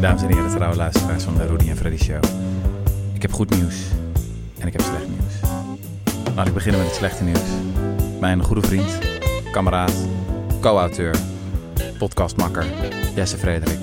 [0.00, 2.24] Dames en heren, trouwe luisteraars van de Rudy en Freddy Show.
[3.14, 3.76] Ik heb goed nieuws
[4.58, 5.34] en ik heb slecht nieuws.
[6.34, 7.48] Laat ik beginnen met het slechte nieuws.
[8.20, 8.98] Mijn goede vriend,
[9.52, 10.08] kameraad,
[10.60, 11.18] co-auteur,
[11.98, 12.66] podcastmakker
[13.14, 13.78] Jesse Frederik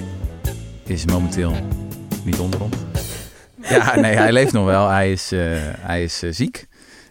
[0.83, 1.54] is momenteel
[2.23, 2.75] niet onder ons.
[3.61, 4.89] Ja, nee, hij leeft nog wel.
[4.89, 6.68] Hij is, uh, hij is uh, ziek.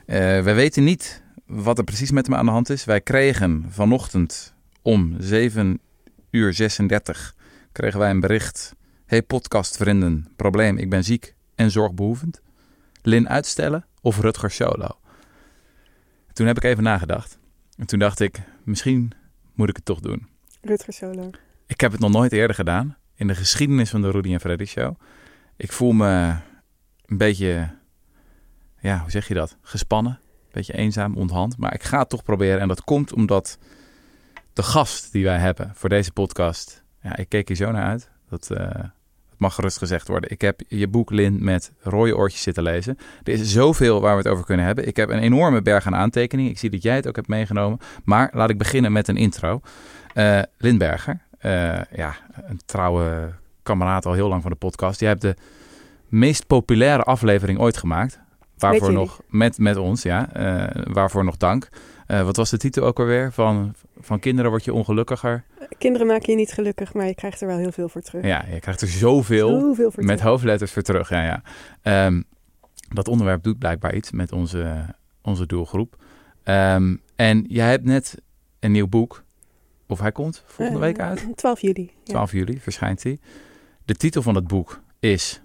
[0.07, 2.85] Uh, wij weten niet wat er precies met hem aan de hand is.
[2.85, 5.81] Wij kregen vanochtend om 7
[6.31, 7.35] uur 36
[7.73, 8.75] kregen wij een bericht.
[9.15, 12.41] Hey podcastvrienden, probleem, ik ben ziek en zorgbehoevend.
[13.03, 14.99] Lin uitstellen of Rutger solo?
[16.33, 17.39] Toen heb ik even nagedacht.
[17.77, 19.13] En toen dacht ik, misschien
[19.53, 20.29] moet ik het toch doen.
[20.61, 21.31] Rutger solo.
[21.67, 24.65] Ik heb het nog nooit eerder gedaan in de geschiedenis van de Rudy en Freddy
[24.65, 24.95] Show.
[25.57, 26.37] Ik voel me
[27.07, 27.75] een beetje,
[28.81, 29.57] ja, hoe zeg je dat?
[29.61, 31.57] Gespannen, een beetje eenzaam, onthand.
[31.59, 32.61] Maar ik ga het toch proberen.
[32.61, 33.59] En dat komt omdat
[34.53, 38.13] de gast die wij hebben voor deze podcast, ja, ik keek hier zo naar uit.
[38.29, 38.91] Dat, uh, dat
[39.45, 40.31] mag gerust gezegd worden.
[40.31, 42.99] Ik heb je boek, Lin, met rode oortjes zitten lezen.
[43.23, 44.87] Er is zoveel waar we het over kunnen hebben.
[44.87, 46.51] Ik heb een enorme berg aan aantekeningen.
[46.51, 47.79] Ik zie dat jij het ook hebt meegenomen.
[48.05, 49.61] Maar laat ik beginnen met een intro.
[50.15, 55.01] Uh, Lin Berger, uh, ja, een trouwe kameraad al heel lang van de podcast.
[55.01, 55.37] Je hebt de
[56.09, 58.21] meest populaire aflevering ooit gemaakt.
[58.59, 60.29] Waarvoor nog met, met ons, ja.
[60.37, 61.69] Uh, waarvoor nog dank.
[62.09, 63.33] Uh, wat was de titel ook alweer?
[63.33, 65.45] Van, van kinderen word je ongelukkiger.
[65.79, 68.25] Kinderen maken je niet gelukkig, maar je krijgt er wel heel veel voor terug.
[68.25, 70.33] Ja, je krijgt er zoveel, zoveel voor met terug.
[70.33, 71.09] hoofdletters voor terug.
[71.09, 71.43] Ja,
[71.83, 72.07] ja.
[72.07, 72.25] Um,
[72.89, 75.97] dat onderwerp doet blijkbaar iets met onze, onze doelgroep.
[76.45, 78.23] Um, en jij hebt net
[78.61, 79.25] een nieuw boek.
[79.87, 81.27] Of hij komt volgende uh, week uit?
[81.35, 81.91] 12 juli.
[82.03, 82.39] 12 ja.
[82.39, 83.19] juli verschijnt hij.
[83.85, 85.43] De titel van het boek is...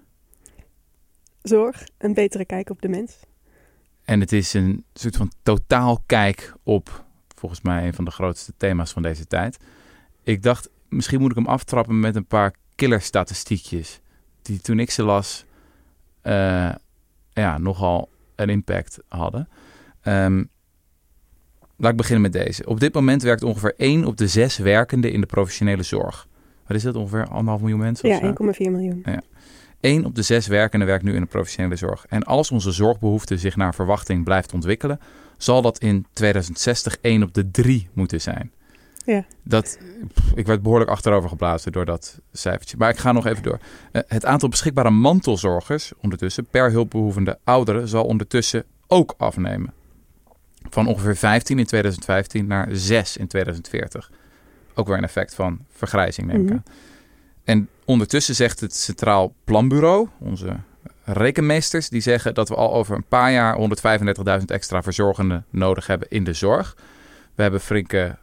[1.42, 3.16] Zorg, een betere kijk op de mens.
[4.10, 8.52] En het is een soort van totaal kijk op, volgens mij, een van de grootste
[8.56, 9.58] thema's van deze tijd.
[10.22, 14.00] Ik dacht, misschien moet ik hem aftrappen met een paar killerstatistiekjes.
[14.42, 15.44] Die toen ik ze las,
[16.22, 16.72] uh,
[17.32, 19.48] ja, nogal een impact hadden.
[20.02, 20.48] Um,
[21.76, 22.66] laat ik beginnen met deze.
[22.66, 26.28] Op dit moment werkt ongeveer 1 op de 6 werkenden in de professionele zorg.
[26.66, 26.94] Wat is dat?
[26.94, 28.08] Ongeveer anderhalf miljoen mensen?
[28.08, 29.02] Ja, 1,4 miljoen.
[29.04, 29.22] Ja.
[29.80, 32.06] 1 op de 6 werkenden werkt nu in de professionele zorg.
[32.08, 35.00] En als onze zorgbehoefte zich naar verwachting blijft ontwikkelen,
[35.36, 38.52] zal dat in 2060 1 op de 3 moeten zijn.
[39.04, 39.24] Ja.
[39.42, 39.78] Dat,
[40.14, 42.76] pff, ik werd behoorlijk achterover geblazen door dat cijfertje.
[42.76, 43.58] Maar ik ga nog even door.
[43.92, 49.72] Uh, het aantal beschikbare mantelzorgers ondertussen per hulpbehoevende ouderen zal ondertussen ook afnemen.
[50.70, 54.10] Van ongeveer 15 in 2015 naar 6 in 2040.
[54.74, 56.52] Ook weer een effect van vergrijzing, neem ik Mhm.
[56.52, 56.64] aan.
[57.44, 60.56] En ondertussen zegt het Centraal Planbureau, onze
[61.04, 63.58] rekenmeesters, die zeggen dat we al over een paar jaar
[64.40, 66.76] 135.000 extra verzorgenden nodig hebben in de zorg.
[67.34, 68.16] We hebben flinke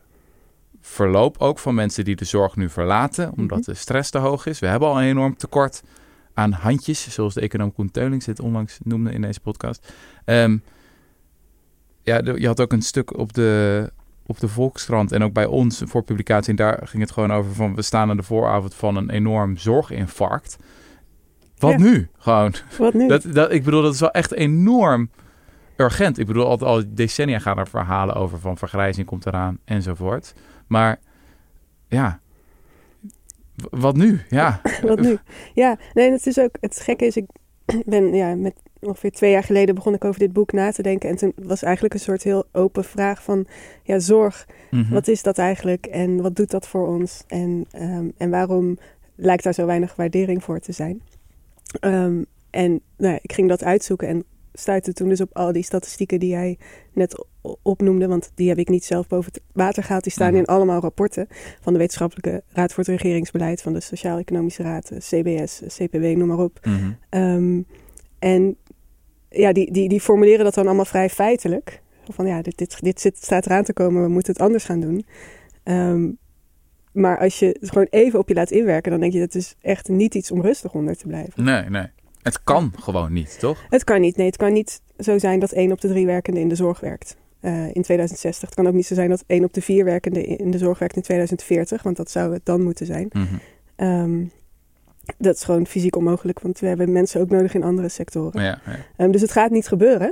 [0.81, 4.59] verloop ook van mensen die de zorg nu verlaten, omdat de stress te hoog is.
[4.59, 5.83] We hebben al een enorm tekort
[6.33, 9.93] aan handjes, zoals de econoom Koen Teulings dit onlangs noemde in deze podcast.
[10.25, 10.63] Um,
[12.03, 13.91] ja, je had ook een stuk op de,
[14.27, 16.49] op de Volkskrant en ook bij ons voor publicatie.
[16.49, 19.57] En daar ging het gewoon over van we staan aan de vooravond van een enorm
[19.57, 20.57] zorginfarct.
[21.57, 21.77] Wat Ja.
[21.77, 22.09] nu?
[22.17, 22.53] Gewoon.
[22.77, 23.07] Wat nu?
[23.07, 25.09] Dat, dat, ik bedoel, dat is wel echt enorm
[25.77, 26.17] urgent.
[26.19, 30.33] Ik bedoel, al, al decennia gaan er verhalen over van vergrijzing komt eraan enzovoort.
[30.67, 30.99] Maar
[31.87, 32.19] ja,
[33.69, 34.21] wat nu?
[34.29, 35.17] Ja, Wat nu?
[35.53, 36.55] Ja, nee, het is ook.
[36.61, 37.25] Het gekke is, ik
[37.85, 41.09] ben ja, met ongeveer twee jaar geleden begon ik over dit boek na te denken.
[41.09, 43.45] En toen was eigenlijk een soort heel open vraag van
[43.83, 44.47] ja, zorg.
[44.71, 44.93] Mhm.
[44.93, 47.23] Wat is dat eigenlijk en wat doet dat voor ons?
[47.27, 48.77] En, ehm, en waarom
[49.15, 51.01] lijkt daar zo weinig waardering voor te zijn?
[51.79, 54.23] Ehm, en nou, ja, ik ging dat uitzoeken en
[54.53, 56.57] stuitte toen dus op al die statistieken die jij
[56.93, 57.25] net
[57.61, 58.07] opnoemde.
[58.07, 60.03] Want die heb ik niet zelf boven het water gehaald.
[60.03, 60.37] Die staan Mhm.
[60.37, 61.27] in allemaal rapporten
[61.61, 66.39] van de Wetenschappelijke Raad voor het Regeringsbeleid, van de Sociaal-Economische Raad, CBS, CPW, noem maar
[66.39, 66.59] op.
[66.65, 66.91] Mhm.
[67.09, 67.61] Ehm,
[68.19, 68.57] en
[69.29, 71.81] ja, die, die, die formuleren dat dan allemaal vrij feitelijk.
[72.09, 74.79] Van ja, dit, dit, dit zit, staat eraan te komen, we moeten het anders gaan
[74.79, 75.05] doen.
[75.63, 76.09] Ehm,
[76.91, 79.55] maar als je het gewoon even op je laat inwerken, dan denk je dat is
[79.61, 81.43] echt niet iets om rustig onder te blijven.
[81.43, 81.87] Nee, nee.
[82.21, 83.65] Het kan gewoon niet, toch?
[83.69, 84.15] Het kan niet.
[84.15, 86.79] Nee, het kan niet zo zijn dat één op de drie werkenden in de zorg
[86.79, 88.49] werkt eh, in 2060.
[88.49, 90.79] Het kan ook niet zo zijn dat één op de vier werkenden in de zorg
[90.79, 93.09] werkt in 2040, want dat zou het dan moeten zijn.
[93.75, 94.25] Ehm,
[95.17, 98.41] dat is gewoon fysiek onmogelijk, want we hebben mensen ook nodig in andere sectoren.
[98.41, 98.75] Ja, ja.
[98.95, 100.11] Ehm, dus het gaat niet gebeuren.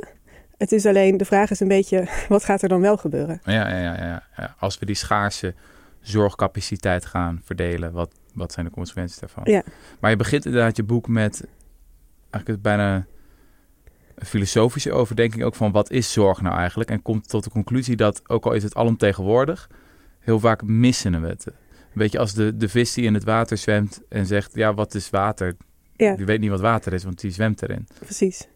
[0.57, 3.41] Het is alleen, de vraag is een beetje, wat gaat er dan wel gebeuren?
[3.43, 4.55] Ja, ja, ja, ja, ja.
[4.59, 5.53] Als we die schaarse
[6.01, 9.43] zorgcapaciteit gaan verdelen, wat, wat zijn de consequenties daarvan?
[9.45, 9.63] Ja.
[9.99, 11.45] Maar je begint inderdaad je boek met
[12.29, 13.05] eigenlijk het bijna
[14.15, 16.89] een filosofische overdenking ook van wat is zorg nou eigenlijk?
[16.89, 19.69] En komt tot de conclusie dat, ook al is het alomtegenwoordig,
[20.19, 21.47] heel vaak missen we het.
[22.01, 25.09] Beetje als de, de vis die in het water zwemt en zegt, ja, wat is
[25.09, 25.55] water?
[25.95, 26.15] Ja.
[26.15, 27.87] Die weet niet wat water is, want die zwemt erin.
[27.99, 28.47] Precies.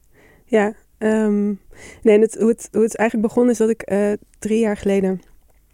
[0.45, 0.73] Ja.
[0.97, 1.45] ehm,
[2.01, 4.77] nee, en het, hoe, het, hoe het eigenlijk begon is dat ik eh, drie jaar
[4.77, 5.21] geleden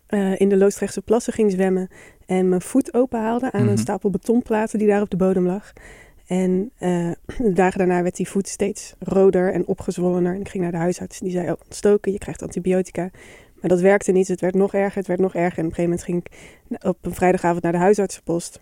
[0.08, 1.90] eh, in de Loosdrechtse plassen ging zwemmen.
[2.26, 3.72] En mijn voet openhaalde aan Mhm.
[3.72, 5.74] een stapel betonplaten die daar op de bodem lag.
[6.28, 10.34] En eh, de dagen daarna werd die voet steeds roder en opgezwollener.
[10.34, 13.10] En ik ging naar de huisarts en die zei, oh, ontstoken, je krijgt antibiotica.
[13.66, 15.58] Maar dat werkte niet, het werd nog erger, het werd nog erger.
[15.58, 18.60] En op een gegeven moment ging ik op een vrijdagavond naar de huisartsenpost.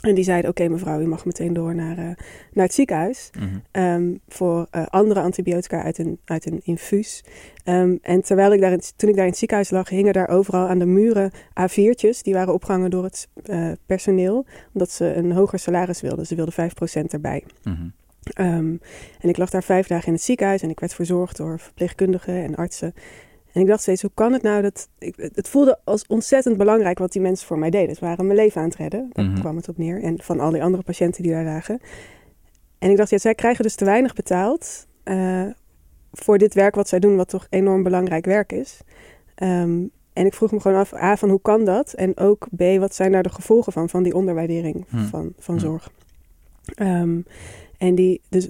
[0.00, 2.04] En die zeiden, oké mevrouw, u mag meteen door naar, eh,
[2.52, 3.30] naar het ziekenhuis.
[3.38, 3.48] Mhm.
[3.70, 7.24] Ehm, voor eh, andere antibiotica uit een, uit een infuus.
[7.64, 10.28] Ehm, en terwijl ik daar in, toen ik daar in het ziekenhuis lag, hingen daar
[10.28, 12.22] overal aan de muren A4'tjes.
[12.22, 16.26] Die waren opgehangen door het eh, personeel, omdat ze een hoger salaris wilden.
[16.26, 17.44] Ze wilden 5% erbij.
[17.62, 17.88] Mhm.
[18.22, 18.76] Ehm,
[19.20, 22.42] en ik lag daar vijf dagen in het ziekenhuis en ik werd verzorgd door verpleegkundigen
[22.42, 22.94] en artsen.
[23.54, 24.88] En ik dacht steeds, hoe kan het nou dat...
[24.98, 27.94] Ik, het voelde als ontzettend belangrijk wat die mensen voor mij deden.
[27.94, 29.40] Ze waren mijn leven aan het redden, daar Mhm.
[29.40, 30.02] kwam het op neer.
[30.02, 31.80] En van al die andere patiënten die daar lagen.
[32.78, 35.46] En ik dacht, ja, zij krijgen dus te weinig betaald eh,
[36.12, 38.80] voor dit werk wat zij doen, wat toch enorm belangrijk werk is.
[39.34, 41.92] Ehm, en ik vroeg me gewoon af, A, van hoe kan dat?
[41.92, 45.04] En ook B, wat zijn daar de gevolgen van, van die onderwaardering Hmm.
[45.06, 45.90] van, van zorg?
[46.74, 47.20] Ehm,
[47.78, 48.48] en die, dus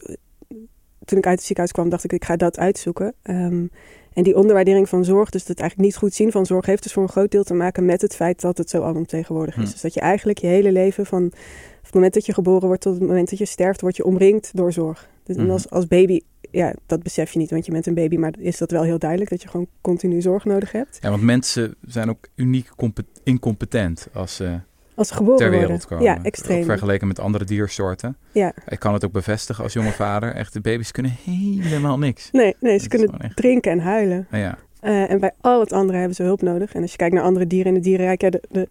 [1.05, 3.15] toen ik uit het ziekenhuis kwam, dacht ik, ik ga dat uitzoeken.
[3.23, 3.67] Ehm,
[4.15, 6.93] en die onderwaardering van zorg, dus het eigenlijk niet goed zien van zorg, heeft dus
[6.93, 9.63] voor een groot deel te maken met het feit dat het zo alomtegenwoordig is.
[9.63, 9.71] Hmm.
[9.73, 11.23] Dus dat je eigenlijk je hele leven van
[11.83, 14.51] het moment dat je geboren wordt tot het moment dat je sterft, word je omringd
[14.55, 15.09] door zorg.
[15.25, 15.51] Dus, En Mhm.
[15.53, 16.21] als, als baby,
[16.51, 18.99] ja, dat besef je niet, want je bent een baby, maar is dat wel heel
[18.99, 20.99] duidelijk dat je gewoon continu zorg nodig hebt.
[21.01, 24.59] Ja, want mensen zijn ook uniek compe- incompetent als ze
[24.95, 25.89] Als geboren ter wereld worden.
[25.89, 26.05] komen.
[26.05, 26.65] Ja, Ook extreem.
[26.65, 28.17] vergeleken met andere diersoorten.
[28.33, 28.53] Ja.
[28.69, 30.35] Ik kan het ook bevestigen als jonge vader.
[30.35, 32.29] Echt, de baby's kunnen helemaal niks.
[32.33, 34.27] Nee, nee, ze kunnen echt- drinken en huilen.
[34.31, 36.75] Nou ja, Eh, en bij al het andere hebben ze hulp nodig.
[36.75, 38.69] En als je kijkt naar andere dieren in het dierenrijk, ja, de, de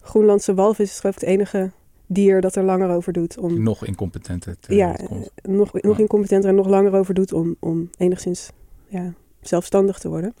[0.00, 1.70] Groenlandse walvis is geloof ik het enige
[2.06, 5.06] dier dat er langer over doet om nog incompetenter ter ja, eh,
[5.42, 8.50] nog, nog incompetenter en nog langer over doet om, om enigszins
[8.88, 10.34] ja, zelfstandig te worden.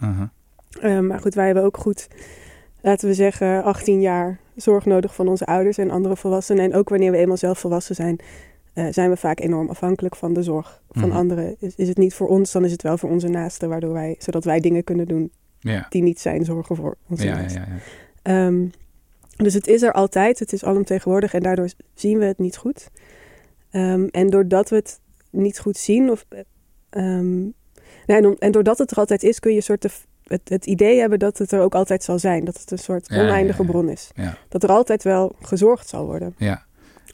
[0.80, 2.08] Eh, maar goed, wij hebben ook goed,
[2.80, 6.64] laten we zeggen, 18 jaar zorg nodig van onze ouders en andere volwassenen.
[6.64, 8.18] En ook wanneer we eenmaal zelf volwassen zijn,
[8.74, 11.16] eh, zijn we vaak enorm afhankelijk van de zorg van Mhm.
[11.18, 11.56] anderen.
[11.58, 14.16] Is, is het niet voor ons, dan is het wel voor onze naasten, waardoor wij,
[14.18, 15.32] zodat wij dingen kunnen doen
[15.88, 17.60] die niet zijn zorgen voor onze Ja, ja, naasten.
[17.62, 17.68] ja,
[18.22, 18.46] ja.
[18.46, 18.66] Ehm,
[19.36, 22.88] dus het is er altijd, het is alomtegenwoordig en daardoor zien we het niet goed.
[23.70, 25.00] Ehm, en doordat we het
[25.30, 26.24] niet goed zien, of,
[26.90, 27.40] ehm,
[28.06, 29.90] nou, en, en doordat het er altijd is, kun je een soort de,
[30.26, 32.44] het, het idee hebben dat het er ook altijd zal zijn.
[32.44, 34.10] Dat het een soort oneindige bron is.
[34.48, 36.34] Dat er altijd wel gezorgd zal worden.
[36.36, 36.64] Ja.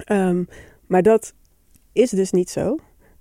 [0.04, 0.44] Ehm,
[0.86, 1.32] maar dat
[1.92, 2.78] is dus niet zo.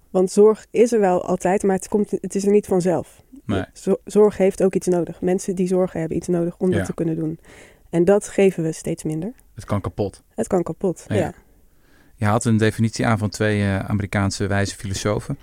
[0.10, 3.24] Want zorg is er wel altijd, maar het, komt, het is er niet vanzelf.
[3.46, 3.64] Nee.
[4.06, 5.22] Zorg heeft ook iets nodig.
[5.22, 6.78] Mensen die zorgen hebben iets nodig om Ja.
[6.78, 7.40] dat te kunnen doen.
[7.90, 9.34] En dat geven we steeds minder.
[9.56, 10.24] Het kan kapot.
[10.36, 11.06] Het kan kapot.
[11.08, 11.16] Ja.
[11.16, 11.34] Ja.
[12.16, 15.38] Je haalt een definitie aan van twee eh, Amerikaanse wijze filosofen.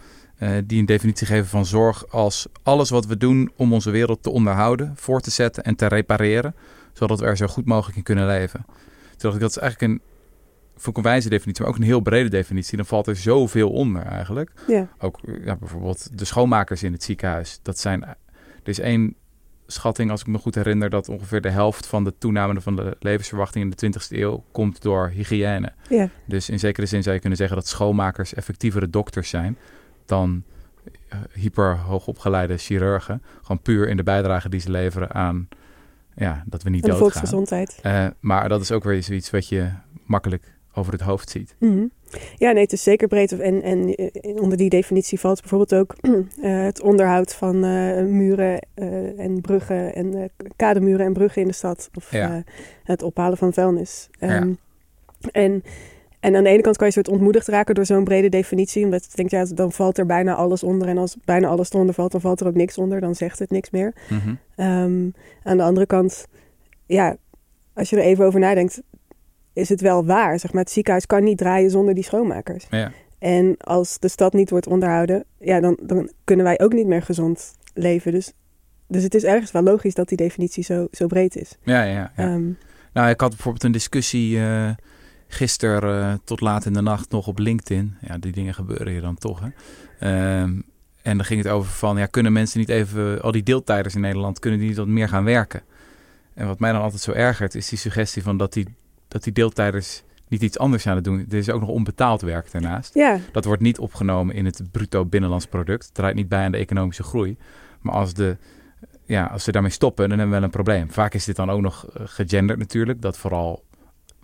[0.45, 4.23] Eh, die een definitie geven van zorg als alles wat we doen om onze wereld
[4.23, 6.55] te onderhouden, voor te zetten en te repareren.
[6.93, 8.65] Zodat we er zo goed mogelijk in kunnen leven.
[8.67, 10.01] Toen dacht ik, dat is eigenlijk een,
[10.85, 12.77] ik een wijze definitie, maar ook een heel brede definitie.
[12.77, 14.53] Dan valt er zoveel onder eigenlijk.
[14.67, 14.89] Ja.
[14.99, 17.59] Ook ja, bijvoorbeeld de schoonmakers in het ziekenhuis.
[17.63, 18.17] Dat zijn, er
[18.65, 19.15] is één
[19.67, 22.97] schatting, als ik me goed herinner, dat ongeveer de helft van de toename van de
[23.01, 25.73] levensverwachting in de 20e eeuw komt door hygiëne.
[25.89, 26.09] Ja.
[26.27, 29.59] Dus in zekere zin zou je kunnen zeggen dat schoonmakers effectievere dokters zijn
[30.07, 30.43] dan
[31.09, 33.23] eh, hyper hoogopgeleide chirurgen.
[33.41, 35.49] Gewoon puur in de bijdrage die ze leveren aan
[36.17, 37.01] ja, dat we niet doodgaan.
[37.01, 37.79] volksgezondheid.
[37.83, 39.71] Eh, maar dat is ook weer zoiets wat je
[40.05, 41.55] makkelijk over het hoofd ziet.
[41.59, 41.85] Mhm.
[42.37, 43.39] Ja, nee, het is zeker breed.
[43.39, 45.95] En, en eh, onder die definitie valt bijvoorbeeld ook
[46.65, 47.61] het onderhoud van
[48.17, 48.67] muren
[49.17, 51.91] en bruggen en kademuren en bruggen in de stad.
[51.95, 52.43] Of Ja.
[52.85, 54.09] het ophalen van vuilnis.
[54.19, 54.29] Ja.
[54.29, 54.53] Ehm,
[55.33, 55.63] en,
[56.25, 58.85] en aan de ene kant kan je soort ontmoedigd raken door zo'n brede definitie.
[58.85, 60.89] Omdat je denkt, ja, dan valt er bijna alles onder.
[60.89, 63.01] En als bijna alles eronder valt, dan valt er ook niks onder.
[63.01, 63.95] Dan zegt het niks meer.
[64.09, 64.35] Mhm.
[64.57, 65.09] Ehm,
[65.43, 66.27] aan de andere kant,
[66.87, 67.17] ja,
[67.75, 68.83] als je er even over nadenkt,
[69.53, 70.39] is het wel waar.
[70.39, 72.67] Zeg maar, het ziekenhuis kan niet draaien zonder die schoonmakers.
[72.71, 72.93] Ja.
[73.19, 77.03] En als de stad niet wordt onderhouden, ja, dan, dan kunnen wij ook niet meer
[77.03, 78.13] gezond leven.
[78.13, 78.33] Dus,
[78.89, 81.59] dus het is ergens wel logisch dat die definitie zo, zo breed is.
[81.63, 82.13] Ja, ja, ja.
[82.17, 82.51] Ehm,
[82.93, 84.71] Nou, ik had bijvoorbeeld een discussie eh
[85.35, 87.97] gisteren eh, tot laat in de nacht nog op LinkedIn.
[88.01, 89.49] Ja, die dingen gebeuren hier dan toch, hè.
[89.99, 90.61] Ehm,
[91.03, 94.01] en dan ging het over van, ja, kunnen mensen niet even, al die deeltijders in
[94.01, 95.63] Nederland, kunnen die niet wat meer gaan werken?
[96.35, 98.75] En wat mij dan altijd zo ergert, is die suggestie van dat die,
[99.09, 101.27] dat die deeltijders niet iets anders aan het doen.
[101.31, 102.95] Er is ook nog onbetaald werk daarnaast.
[102.95, 105.85] ja, Dat wordt niet opgenomen in het bruto binnenlands product.
[105.85, 107.37] Het draait niet bij aan de economische groei.
[107.81, 108.37] Maar als, de,
[109.05, 110.91] ja, als ze daarmee stoppen, dan hebben we wel een probleem.
[110.91, 113.03] Vaak is dit dan ook nog eh, gegenderd natuurlijk.
[113.03, 113.65] Dat vooral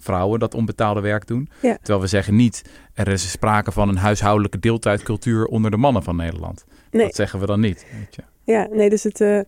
[0.00, 1.48] vrouwen dat onbetaalde werk doen.
[1.62, 1.76] Ja.
[1.76, 2.62] Terwijl we zeggen niet,
[2.94, 6.64] er is sprake van een huishoudelijke deeltijdcultuur onder de mannen van Nederland.
[6.90, 7.04] Nee.
[7.04, 7.86] Dat zeggen we dan niet.
[7.98, 8.22] Weet je.
[8.44, 9.40] Ja, nee, dus het, eh,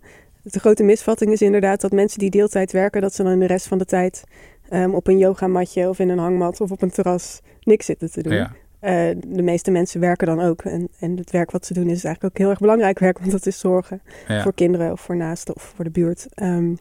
[0.42, 3.66] de grote misvatting is inderdaad dat mensen die deeltijd werken, dat ze dan de rest
[3.66, 4.24] van de tijd
[4.68, 8.22] ehm, op een yogamatje of in een hangmat of op een terras niks zitten te
[8.22, 8.32] doen.
[8.32, 8.52] Ja.
[8.80, 10.62] Eh, de meeste mensen werken dan ook.
[10.62, 13.30] En, en het werk wat ze doen is eigenlijk ook heel erg belangrijk werk, want
[13.30, 14.42] dat is zorgen Ja.
[14.42, 16.26] voor kinderen of voor naasten of voor de buurt.
[16.34, 16.74] Ehm,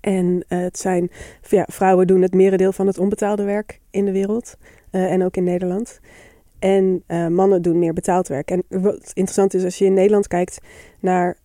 [0.00, 1.10] en eh, het zijn,
[1.48, 4.56] ja, vrouwen doen het merendeel van het onbetaalde werk in de wereld
[4.90, 6.00] eh, en ook in Nederland.
[6.58, 8.50] En eh, mannen doen meer betaald werk.
[8.50, 10.58] En wat interessant is, als je in Nederland kijkt
[11.00, 11.36] naar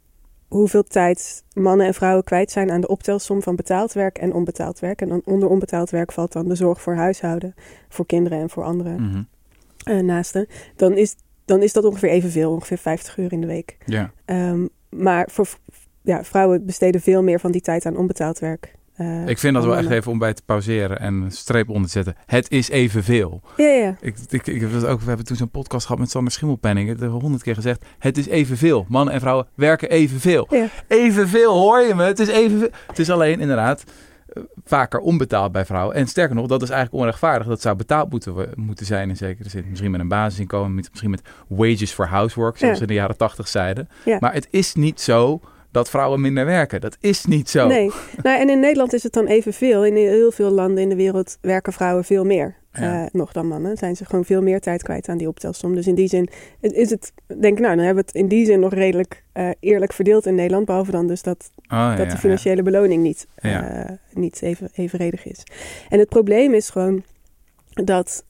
[0.48, 4.80] hoeveel tijd mannen en vrouwen kwijt zijn aan de optelsom van betaald werk en onbetaald
[4.80, 5.02] werk.
[5.02, 7.54] En dan onder onbetaald werk valt dan de zorg voor huishouden,
[7.90, 9.26] voor kinderen en voor andere
[9.84, 10.48] eh, naasten.
[10.76, 13.78] Dan is, dan is dat ongeveer evenveel, ongeveer 50 uur in de week.
[13.86, 14.12] ja.
[14.26, 15.48] Ehm, maar voor
[16.04, 18.74] ja, vrouwen besteden veel meer van die tijd aan onbetaald werk.
[18.96, 21.86] eh, Ik vind dat wel echt even om bij te pauzeren en een streep onder
[21.86, 22.16] te zetten.
[22.26, 23.42] Het is evenveel.
[23.58, 26.90] Ja, ja, Ik, ik, ik ook, we hebben toen zo'n podcast gehad met Sander Schimmelpenning.
[26.90, 27.86] Het honderd keer gezegd.
[28.00, 28.86] Het is evenveel.
[28.90, 30.48] Mannen en vrouwen werken evenveel.
[30.50, 30.68] ja.
[30.88, 32.04] Evenveel, hoor je me?
[32.04, 32.70] Het is evenveel.
[32.88, 33.84] Het is alleen inderdaad
[34.28, 35.96] eh, vaker onbetaald bij vrouwen.
[35.96, 37.48] En sterker nog, dat is eigenlijk onrechtvaardig.
[37.48, 39.66] Dat zou betaald moeten, moeten zijn in zekere zin.
[39.70, 42.76] Misschien met een basisinkomen, misschien met wages for housework, zoals Ja.
[42.76, 43.90] ze in de jaren tachtig zeiden.
[44.06, 44.18] Ja.
[44.20, 45.42] Maar het is niet zo
[45.72, 46.82] dat vrouwen minder werken.
[46.82, 47.68] Dat is niet zo.
[47.68, 47.92] Nee.
[48.24, 49.86] Nou, en in Nederland is het dan evenveel.
[49.86, 53.04] In heel veel landen in de wereld werken vrouwen veel meer Ja.
[53.04, 53.78] eh, nog dan mannen.
[53.78, 55.76] Zijn ze gewoon veel meer tijd kwijt aan die optelsom.
[55.76, 58.46] Dus in die zin is het, denk ik, nou, dan hebben we het in die
[58.46, 60.66] zin nog redelijk eh, eerlijk verdeeld in Nederland.
[60.66, 63.62] Behalve dan dus dat Oh, dat ja, de financiële beloning niet, eh,
[64.14, 65.44] niet even, evenredig is.
[65.90, 67.04] En het probleem is gewoon
[67.70, 68.26] dat,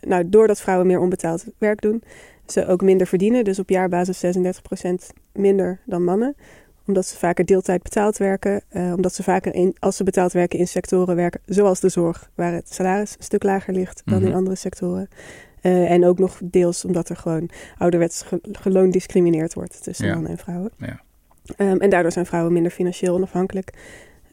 [0.00, 2.02] nou, doordat vrouwen meer onbetaald werk doen,
[2.46, 3.44] ze ook minder verdienen.
[3.44, 6.36] Dus op jaarbasis 36% minder dan mannen.
[6.88, 8.62] Omdat ze vaker deeltijd betaald werken.
[8.68, 12.30] eh, omdat ze vaker, in, als ze betaald werken, in sectoren werken, zoals de zorg,
[12.34, 14.26] waar het salaris een stuk lager ligt dan Mhm.
[14.28, 15.08] in andere sectoren.
[15.60, 20.12] Eh, en ook nog deels omdat er gewoon ouderwets ge- geloondiscrimineerd wordt tussen Ja.
[20.12, 20.70] mannen en vrouwen.
[20.78, 21.00] Ja.
[21.56, 23.72] Ehm, en daardoor zijn vrouwen minder financieel onafhankelijk.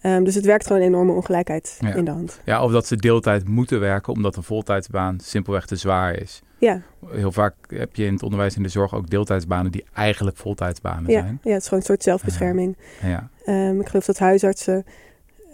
[0.02, 1.94] Ehm, dus het werkt gewoon een enorme ongelijkheid Ja.
[1.94, 2.40] in de hand.
[2.46, 6.42] Ja, of dat ze deeltijd moeten werken omdat een voltijdsbaan simpelweg te zwaar is.
[6.58, 10.38] Ja, Heel vaak heb je in het onderwijs en de zorg ook deeltijdsbanen die eigenlijk
[10.38, 11.40] voltijdsbanen ja, zijn.
[11.44, 12.78] ja, het is gewoon een soort zelfbescherming.
[13.04, 13.30] Ja.
[13.46, 14.86] Ehm, ik geloof dat huisartsen,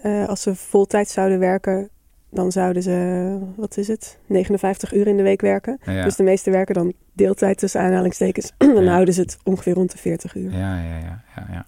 [0.01, 1.89] eh, als ze voltijd zouden werken,
[2.29, 5.79] dan zouden ze, wat is het, 59 uur in de week werken.
[5.85, 6.03] Ja.
[6.03, 8.51] Dus de meeste werken dan deeltijd tussen aanhalingstekens.
[8.57, 8.91] dan Ja.
[8.91, 10.51] houden ze het ongeveer rond de 40 uur.
[10.51, 11.65] Ja, ja, ja, ja, ja.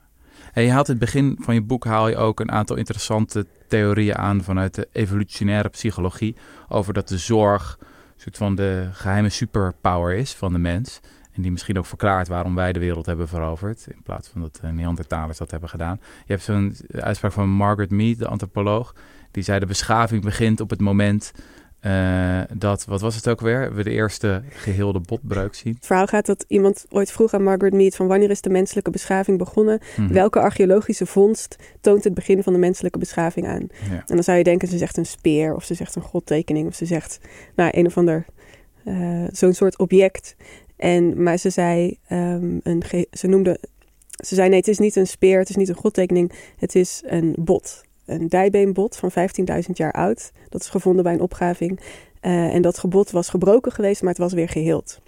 [0.53, 3.45] En je haalt in het begin van je boek haal je ook een aantal interessante
[3.67, 6.35] theorieën aan vanuit de evolutionaire psychologie
[6.69, 7.79] over dat de zorg
[8.23, 10.99] soort van de geheime superpower is van de mens.
[11.31, 13.87] En die misschien ook verklaart waarom wij de wereld hebben veroverd.
[13.87, 15.99] In plaats van dat de Neandertalers dat hebben gedaan.
[16.01, 18.95] Je hebt zo'n uitspraak van Margaret Mead, de antropoloog.
[19.31, 21.31] Die zei de beschaving begint op het moment
[21.83, 23.73] eh, dat, wat was het ook weer?
[23.73, 25.73] We de eerste geheelde botbreuk zien.
[25.73, 28.89] Het verhaal gaat dat iemand ooit vroeg aan Margaret Mead van wanneer is de menselijke
[28.91, 29.79] beschaving begonnen?
[29.97, 30.13] Mhm.
[30.13, 33.67] Welke archeologische vondst toont het begin van de menselijke beschaving aan?
[33.89, 33.95] Ja.
[33.95, 36.75] En dan zou je denken, ze zegt een speer of ze zegt een godtekening of
[36.75, 37.19] ze zegt
[37.55, 38.25] nou, een of ander
[38.83, 40.35] eh, zo'n soort object.
[40.77, 43.59] En, maar ze zei, ehm, een ge- ze noemde,
[44.25, 47.03] ze zei nee, het is niet een speer, het is niet een godtekening, het is
[47.05, 47.83] een bot.
[48.05, 50.31] Een dijbeenbot van 15.000 jaar oud.
[50.49, 51.79] Dat is gevonden bij een opgraving.
[52.19, 55.01] Eh, en dat gebot was gebroken geweest, maar het was weer geheeld.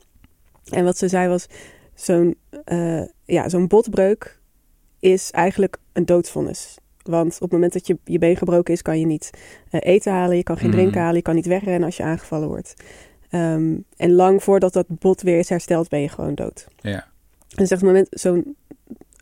[0.69, 1.47] En wat ze zei was,
[1.93, 2.35] zo'n
[2.65, 4.39] eh, ja, zo'n botbreuk
[4.99, 6.77] is eigenlijk een doodsvonnis.
[7.03, 9.29] Want op het moment dat je, je been gebroken is, kan je niet
[9.69, 10.77] eh, eten halen, je kan geen Mhm.
[10.77, 12.73] drinken halen, je kan niet wegrennen als je aangevallen wordt.
[13.29, 16.67] Ehm, en lang voordat dat bot weer is hersteld, ben je gewoon dood.
[16.81, 17.07] Ja.
[17.55, 18.55] En zegt op het moment zo'n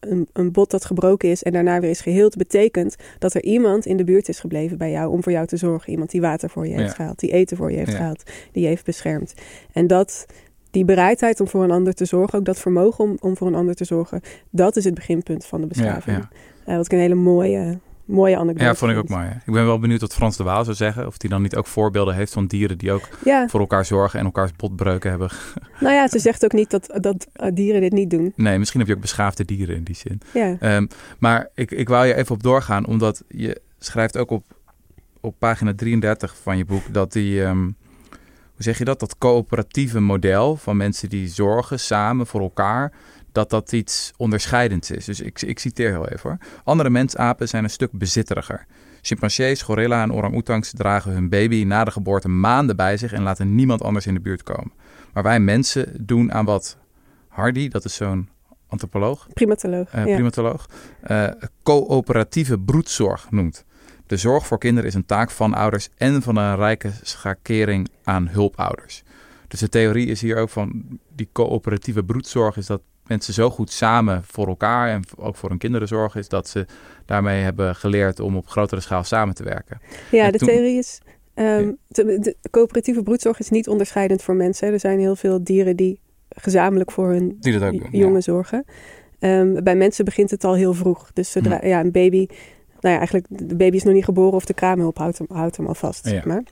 [0.10, 3.86] een, een bot dat gebroken is en daarna weer is geheeld, betekent dat er iemand
[3.86, 5.92] in de buurt is gebleven bij jou om voor jou te zorgen.
[5.92, 6.94] Iemand die water voor je heeft Ja.
[6.96, 7.98] gehaald, die eten voor je heeft Ja.
[7.98, 9.34] gehaald, die je heeft beschermd.
[9.72, 10.26] En dat,
[10.72, 13.56] die bereidheid om voor een ander te zorgen, ook dat vermogen om, om voor een
[13.56, 16.18] ander te zorgen, dat is het beginpunt van de beschaving.
[16.18, 16.30] Ja,
[16.66, 19.26] Eh, wat ik een hele mooie, mooie anekdote Ja, vond ik ook mooi.
[19.26, 19.36] hè.
[19.36, 21.08] Ik ben wel benieuwd wat Frans de Waal zou zeggen.
[21.08, 24.20] Of hij dan niet ook voorbeelden heeft van dieren die ook Ja, voor elkaar zorgen
[24.20, 25.30] en elkaars botbreuken hebben.
[25.80, 28.34] nou ja, ze zegt ook niet dat, dat eh, dieren dit niet doen.
[28.36, 30.22] Nee, misschien heb je ook beschaafde dieren in die zin.
[30.34, 30.88] Ja, Ehm,
[31.20, 34.46] maar ik, ik wou je even op doorgaan, omdat je schrijft ook op,
[35.22, 37.62] op pagina 33 van je boek dat die, ehm,
[38.54, 42.92] hoe zeg je dat, dat coöperatieve model van mensen die zorgen samen voor elkaar,
[43.34, 45.06] dat dat iets onderscheidends is.
[45.06, 46.38] Dus ik, ik citeer heel even hoor.
[46.64, 48.66] Andere mensapen zijn een stuk bezitteriger.
[49.02, 53.56] Chimpansees, gorilla en orang-oetangs dragen hun baby na de geboorte maanden bij zich en laten
[53.56, 54.72] niemand anders in de buurt komen.
[55.14, 56.78] Maar wij mensen doen aan wat
[57.28, 58.30] Hardy, dat is zo'n
[58.68, 59.90] antropoloog, primatoloog.
[59.92, 60.14] eh, ja.
[60.14, 60.70] primatoloog,
[61.02, 61.28] eh,
[61.64, 63.66] coöperatieve broedzorg noemt.
[64.08, 68.28] De zorg voor kinderen is een taak van ouders en van een rijke schakering aan
[68.28, 69.04] hulpouders.
[69.48, 73.72] Dus de theorie is hier ook van die coöperatieve broedzorg is dat mensen zo goed
[73.72, 76.66] samen voor elkaar en ook voor hun kinderen zorgen, is dat ze
[77.06, 79.82] daarmee hebben geleerd om op grotere schaal samen te werken.
[80.12, 81.02] Ja, de theorie is.
[81.36, 84.74] Um, de, coöperatieve broedzorg is niet onderscheidend voor mensen.
[84.74, 87.38] Er zijn heel veel dieren die gezamenlijk voor hun
[87.92, 88.66] jongen zorgen.
[89.20, 91.12] Um, bij mensen begint het al heel vroeg.
[91.14, 91.68] Dus zodra, hm.
[91.68, 92.28] ja, een baby,
[92.80, 95.58] nou ja, eigenlijk de baby is nog niet geboren of de kraamhulp houdt hem, houdt
[95.58, 96.06] hem al vast.
[96.06, 96.44] Zeg maar.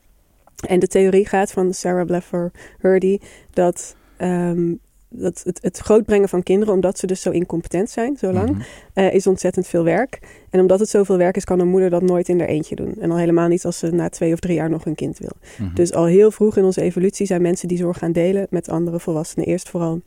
[0.68, 3.20] En de theorie gaat van Sarah Bleffer Hurdy
[3.54, 4.80] dat um,
[5.14, 8.62] dat het, het grootbrengen van kinderen, omdat ze dus zo incompetent zijn, zo lang, mhm.
[8.94, 10.20] eh, is ontzettend veel werk.
[10.50, 12.96] En omdat het zoveel werk is, kan een moeder dat nooit in haar eentje doen.
[13.00, 15.36] En al helemaal niet als ze na twee of drie jaar nog een kind wil.
[15.58, 15.76] Mhm.
[15.76, 19.00] Dus al heel vroeg in onze evolutie zijn mensen die zorg gaan delen met andere
[19.00, 19.48] volwassenen.
[19.48, 20.02] Eerst vooral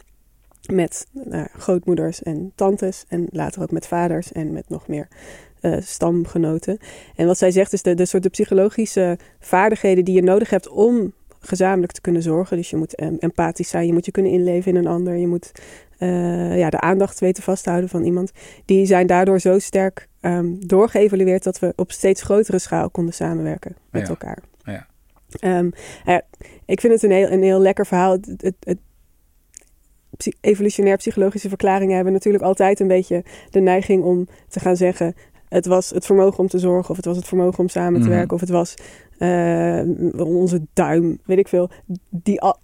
[0.72, 5.08] met nou, grootmoeders en tantes en later ook met vaders en met nog meer
[5.60, 6.78] uh, stamgenoten.
[7.16, 10.68] En wat zij zegt is de, de soort de psychologische vaardigheden die je nodig hebt
[10.68, 11.12] om
[11.46, 12.56] gezamenlijk te kunnen zorgen.
[12.56, 15.26] Dus je moet um, empathisch zijn, je moet je kunnen inleven in een ander, je
[15.26, 15.52] moet
[15.98, 18.32] uh, ja, de aandacht weten vasthouden van iemand.
[18.64, 23.76] Die zijn daardoor zo sterk um, doorgeëvalueerd dat we op steeds grotere schaal konden samenwerken
[23.90, 24.38] met elkaar.
[24.64, 24.86] Ja.
[25.58, 25.72] Um,
[26.04, 26.22] ja,
[26.64, 28.12] ik vind het een heel, een heel lekker verhaal.
[28.12, 28.78] Het, het, het
[30.40, 35.14] evolutionair psychologische verklaringen hebben natuurlijk altijd een beetje de neiging om te gaan zeggen:
[35.48, 38.06] het was het vermogen om te zorgen, of het was het vermogen om samen te
[38.06, 38.16] mhm.
[38.16, 38.74] werken, of het was
[40.16, 41.70] onze duim, weet ik veel,
[42.10, 42.58] die al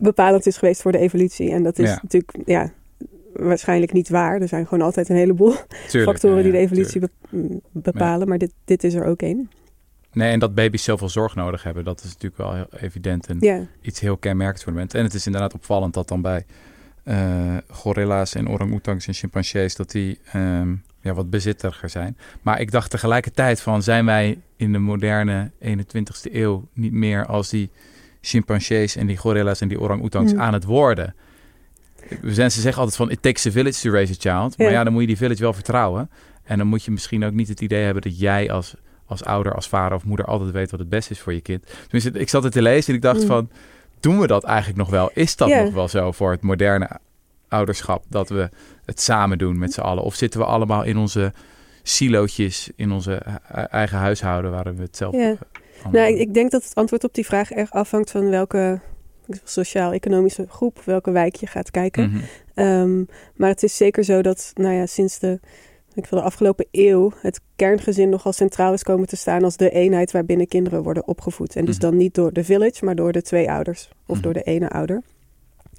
[0.00, 1.50] bepalend is geweest voor de evolutie.
[1.50, 2.72] En dat is natuurlijk ja,
[3.32, 4.40] waarschijnlijk niet waar.
[4.40, 5.54] Er zijn gewoon altijd een heleboel
[5.88, 7.02] factoren die de evolutie
[7.72, 9.50] bepalen, maar dit, dit is er ook één.
[10.12, 13.68] Nee, en dat baby's zoveel zorg nodig hebben, dat is natuurlijk wel heel evident en
[13.80, 14.98] iets heel kenmerkends voor de mensen.
[14.98, 16.44] En het is inderdaad opvallend dat dan bij
[17.04, 22.16] uh, gorilla's en orang-oetangs en chimpansees dat die um, ja, wat bezitteriger zijn.
[22.42, 27.48] Maar ik dacht tegelijkertijd van, zijn wij in de moderne 21ste eeuw niet meer als
[27.48, 27.70] die
[28.20, 30.40] chimpansees en die gorilla's en die orang-oetangs mm.
[30.40, 31.14] aan het worden?
[32.20, 34.58] We zijn, ze zeggen altijd van, it takes a village to raise a child.
[34.58, 34.84] Maar ja.
[34.84, 36.10] dan moet je die village wel vertrouwen.
[36.44, 38.74] En dan moet je misschien ook niet het idee hebben dat jij als,
[39.06, 41.66] als ouder, als vader of moeder altijd weet wat het beste is voor je kind.
[41.82, 43.26] Tenminste, ik zat het te lezen en ik dacht mm.
[43.26, 43.50] van,
[44.00, 45.10] doen we dat eigenlijk nog wel?
[45.14, 46.88] Is dat nog wel zo voor het moderne
[47.54, 48.04] ouderschap?
[48.08, 48.48] Dat we
[48.84, 50.02] het samen doen met z'n allen?
[50.02, 51.32] Of zitten we allemaal in onze
[51.82, 53.14] silootjes, in onze
[53.70, 55.14] eigen huishouden waar we het zelf...
[55.14, 55.30] Ja.
[55.30, 58.80] Uh, nou, ik, denk dat het antwoord op die vraag erg afhangt van welke
[59.44, 62.10] sociaal-economische groep, welke wijk je gaat kijken.
[62.10, 62.22] Mhm.
[62.54, 65.40] Ehm, maar het is zeker zo dat, nou ja, sinds de,
[65.94, 69.70] ik wil de afgelopen eeuw het kerngezin nogal centraal is komen te staan als de
[69.70, 71.56] eenheid waarbinnen kinderen worden opgevoed.
[71.56, 71.84] En dus mhm.
[71.84, 74.24] dan niet door de village, maar door de twee ouders of mhm.
[74.24, 75.02] door de ene ouder.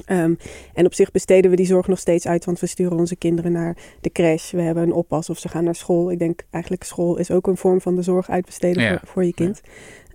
[0.05, 0.33] Ehm,
[0.73, 3.51] en op zich besteden we die zorg nog steeds uit, want we sturen onze kinderen
[3.51, 4.51] naar de crash.
[4.51, 6.11] We hebben een oppas of ze gaan naar school.
[6.11, 9.33] Ik denk eigenlijk school is ook een vorm van de zorg uitbesteden voor, voor, je
[9.33, 9.61] kind.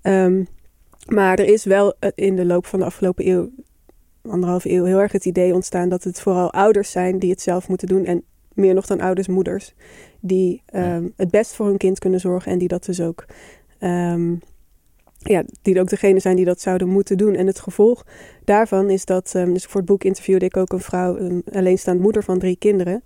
[0.02, 0.44] Ehm,
[1.08, 3.50] maar er is wel eh, in de loop van de afgelopen eeuw,
[4.22, 7.68] anderhalve eeuw, heel erg het idee ontstaan dat het vooral ouders zijn die het zelf
[7.68, 8.04] moeten doen.
[8.04, 9.74] En meer nog dan ouders, moeders,
[10.20, 13.24] die ehm, het best voor hun kind kunnen zorgen en die dat dus ook
[15.22, 17.34] ja, die ook degene zijn die dat zouden moeten doen.
[17.34, 18.06] En het gevolg
[18.44, 22.00] daarvan is dat, um, dus voor het boek interviewde ik ook een vrouw, een alleenstaand
[22.00, 23.02] moeder van drie kinderen.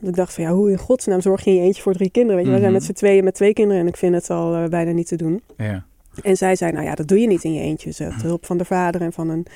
[0.00, 2.10] En ik dacht van ja, hoe in godsnaam zorg je in je eentje voor drie
[2.10, 2.36] kinderen?
[2.36, 2.80] Weet je, we zijn mhm.
[2.80, 5.16] met z'n tweeën met twee kinderen en ik vind het al uh, bijna niet te
[5.16, 5.42] doen.
[5.56, 5.86] Ja.
[6.22, 7.90] En zij zei, nou ja, dat doe je niet in je eentje.
[7.90, 9.46] Ze had hulp van de vader en van een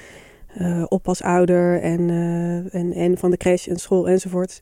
[0.61, 2.11] uh, oppasouder en,
[2.71, 4.59] en, en van de crash en school enzovoort.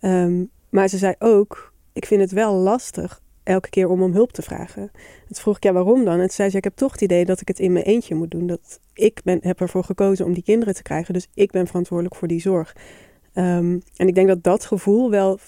[0.00, 4.32] Um, maar ze zei ook, ik vind het wel lastig elke keer om om hulp
[4.32, 4.90] te vragen.
[5.26, 6.14] Toen vroeg ik, ja, waarom dan?
[6.14, 8.14] En toen zei ze, ik heb toch het idee dat ik het in mijn eentje
[8.14, 8.46] moet doen.
[8.46, 11.14] Dat ik ben, heb ervoor gekozen om die kinderen te krijgen.
[11.14, 12.76] Dus ik ben verantwoordelijk voor die zorg.
[13.34, 15.38] Um, en ik denk dat dat gevoel wel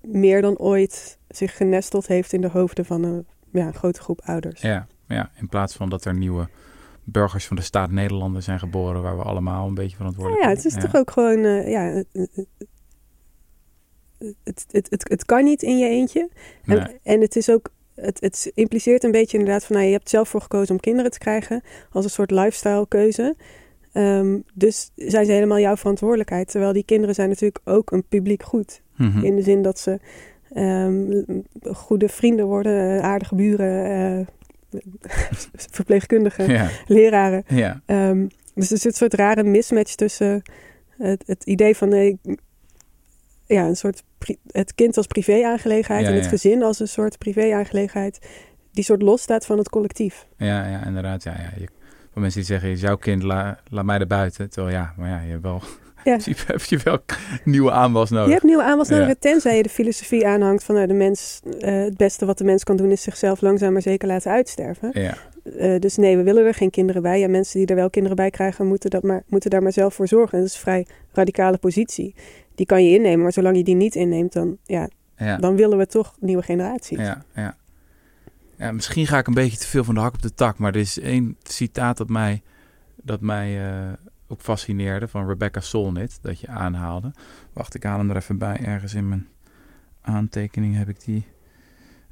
[0.00, 4.20] meer dan ooit zich genesteld heeft in de hoofden van een, ja, een grote groep
[4.24, 4.60] ouders.
[4.60, 6.48] Ja, ja, in plaats van dat er nieuwe
[7.04, 10.56] burgers van de staat Nederlanden zijn geboren, waar we allemaal een beetje verantwoordelijk zijn.
[10.56, 12.02] Ja, het is toch ook gewoon, uh, ja,
[14.44, 16.28] het, het, het, het kan niet in je eentje.
[16.64, 20.08] En, en het is ook het, het, impliceert een beetje inderdaad van nou, je hebt
[20.08, 23.36] zelf voor gekozen om kinderen te krijgen als een soort lifestyle keuze.
[23.92, 26.50] Um, dus zijn ze helemaal jouw verantwoordelijkheid.
[26.50, 28.82] Terwijl die kinderen zijn natuurlijk ook een publiek goed.
[28.96, 29.98] Mm In de zin dat ze
[30.56, 31.24] um,
[31.72, 34.26] goede vrienden worden, aardige buren,
[34.72, 34.80] uh,
[35.70, 37.44] verpleegkundigen, leraren.
[37.86, 40.42] Um, dus er zit een soort rare mismatch tussen
[40.98, 42.18] het, het idee van nee,
[43.46, 44.02] ja, een soort
[44.50, 48.18] het kind als privé-aangelegenheid en het gezin als een soort privé-aangelegenheid
[48.72, 50.26] die soort los staat van het collectief.
[50.36, 51.22] Ja, ja inderdaad.
[51.22, 51.50] Ja, ja.
[51.58, 51.68] Je,
[52.12, 54.50] voor mensen die zeggen, jouw kind, la, laat mij er buiten.
[54.50, 55.62] Terwijl ja, maar ja, je hebt wel
[56.04, 56.18] Ja.
[56.46, 56.98] Heb je wel
[57.44, 58.26] nieuwe aanwas nodig.
[58.26, 59.14] Je hebt nieuwe aanwas nodig, Ja.
[59.18, 62.64] tenzij je de filosofie aanhangt van nou, de mens, eh, het beste wat de mens
[62.64, 64.90] kan doen is zichzelf langzaam maar zeker laten uitsterven.
[64.92, 65.14] Ja,
[65.58, 67.20] Eh, dus nee, we willen er geen kinderen bij.
[67.20, 69.94] Ja, mensen die er wel kinderen bij krijgen, moeten, dat maar, moeten daar maar zelf
[69.94, 70.38] voor zorgen.
[70.38, 72.14] Dat is een vrij radicale positie.
[72.54, 75.78] Die kan je innemen, maar zolang je die niet inneemt, dan, ja, ja, dan willen
[75.78, 76.98] we toch nieuwe generaties.
[76.98, 77.56] ja, ja.
[78.56, 78.72] ja.
[78.72, 80.80] Misschien ga ik een beetje te veel van de hak op de tak, maar er
[80.80, 82.42] is één citaat dat mij,
[83.02, 83.92] dat mij eh,
[84.28, 87.12] ook fascineerde van Rebecca Solnit, dat je aanhaalde.
[87.52, 88.56] Wacht, ik haal hem er even bij.
[88.64, 89.28] Ergens in mijn
[90.00, 91.26] aantekening heb ik die.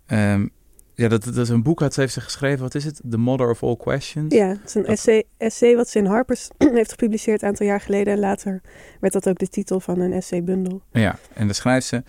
[0.06, 0.46] Ehm,
[0.94, 2.60] ja, dat, dat is een boek, had ze heeft ze geschreven.
[2.60, 3.00] Wat is het?
[3.10, 4.34] The Mother of All Questions.
[4.34, 7.66] Ja, het is een Dat- essay, essay wat ze in Harper's heeft gepubliceerd een aantal
[7.66, 8.12] jaar geleden.
[8.12, 8.60] En later
[9.00, 10.82] werd dat ook de titel van een essaybundel.
[10.92, 12.02] Ja, en dan schrijft ze...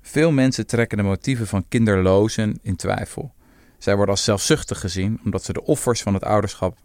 [0.00, 3.32] Veel mensen trekken de motieven van kinderlozen in twijfel.
[3.78, 6.76] Zij worden als zelfzuchtig gezien omdat ze de offers van het ouderschap...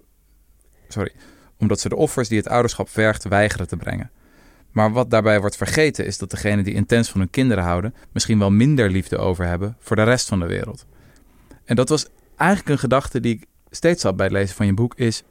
[0.88, 1.12] Sorry,
[1.58, 4.12] omdat ze de offers die het ouderschap vergt weigeren te brengen.
[4.72, 7.94] Maar wat daarbij wordt vergeten is dat degenen die intens van hun kinderen houden...
[8.12, 10.86] misschien wel minder liefde over hebben voor de rest van de wereld.
[11.72, 14.74] En dat was eigenlijk een gedachte die ik steeds had bij het lezen van je
[14.74, 14.96] boek...
[14.96, 15.24] is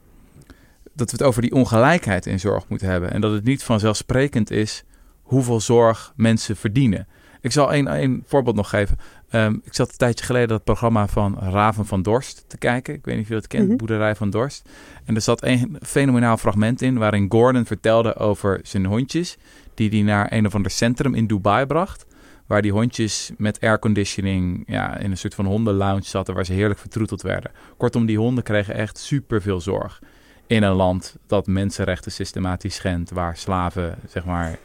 [0.93, 3.11] dat we het over die ongelijkheid in zorg moeten hebben.
[3.11, 4.83] En dat het niet vanzelfsprekend is
[5.21, 7.07] hoeveel zorg mensen verdienen.
[7.41, 8.97] Ik zal één, één voorbeeld nog geven.
[9.29, 12.93] Ehm, ik zat een tijdje geleden dat programma van Raven van Dorst te kijken.
[12.93, 13.77] Ik weet niet of je dat kent, Mhm.
[13.77, 14.69] Boerderij van Dorst.
[15.05, 19.37] En er zat een fenomenaal fragment in waarin Gordon vertelde over zijn hondjes...
[19.73, 22.05] die hij naar een of ander centrum in Dubai bracht...
[22.51, 26.33] waar die hondjes met airconditioning ja, in een soort van hondenlounge zaten...
[26.33, 27.51] waar ze heerlijk vertroeteld werden.
[27.77, 30.01] Kortom, die honden kregen echt superveel zorg
[30.47, 34.57] in een land dat mensenrechten systematisch schendt, waar slaven, zeg maar,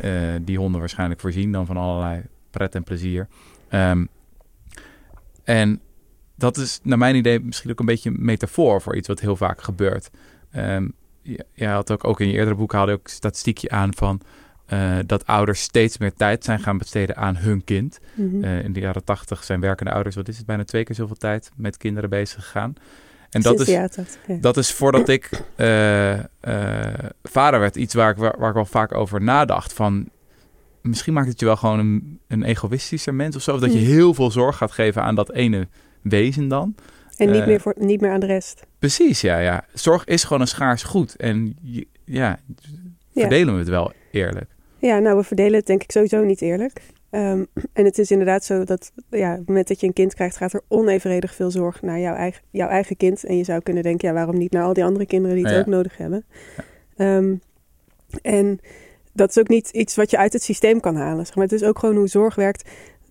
[0.00, 0.12] eh,
[0.42, 3.28] die honden waarschijnlijk voorzien dan van allerlei pret en plezier.
[3.68, 4.06] Ehm,
[5.44, 5.80] en
[6.34, 9.36] dat is naar mijn idee misschien ook een beetje een metafoor voor iets wat heel
[9.36, 10.10] vaak gebeurt.
[10.50, 10.86] Ehm
[11.52, 14.20] je, had ook, ook in je eerdere boek haalde ook statistiekje aan van
[14.68, 17.98] eh, dat ouders steeds meer tijd zijn gaan besteden aan hun kind.
[18.14, 18.44] Mhm.
[18.44, 21.16] Eh, in de jaren tachtig zijn werkende ouders, wat is het, bijna twee keer zoveel
[21.16, 22.74] tijd met kinderen bezig gegaan.
[23.30, 24.36] En dat is, de jaren 80, ja.
[24.40, 26.18] dat is voordat ik eh,
[27.22, 29.72] vader werd, iets waar ik, waar, waar ik wel vaak over nadacht.
[29.72, 30.08] Van,
[30.82, 33.54] misschien maakt het je wel gewoon een, een egoïstischer mens of zo.
[33.54, 33.84] Of dat je Mm.
[33.84, 35.68] heel veel zorg gaat geven aan dat ene
[36.02, 36.74] wezen dan.
[37.16, 38.66] En niet, meer voor, niet meer aan de rest.
[38.78, 39.64] Precies, ja, ja.
[39.74, 41.16] Zorg is gewoon een schaars goed.
[41.16, 41.56] En
[42.04, 42.38] Ja.
[43.14, 44.50] verdelen we het wel eerlijk.
[44.78, 46.80] Ja, nou, we verdelen het denk ik sowieso niet eerlijk.
[47.10, 50.14] Ehm, en het is inderdaad zo dat ja, op het moment dat je een kind
[50.14, 53.24] krijgt, gaat er onevenredig veel zorg naar jouw eigen, jouw eigen kind.
[53.24, 55.54] En je zou kunnen denken, ja, waarom niet naar al die andere kinderen die het
[55.54, 55.60] Ja.
[55.60, 56.24] ook nodig hebben?
[56.96, 57.34] Ehm,
[58.22, 58.60] en
[59.12, 61.26] dat is ook niet iets wat je uit het systeem kan halen.
[61.26, 61.44] Zeg maar.
[61.44, 62.68] Het is ook gewoon hoe zorg werkt.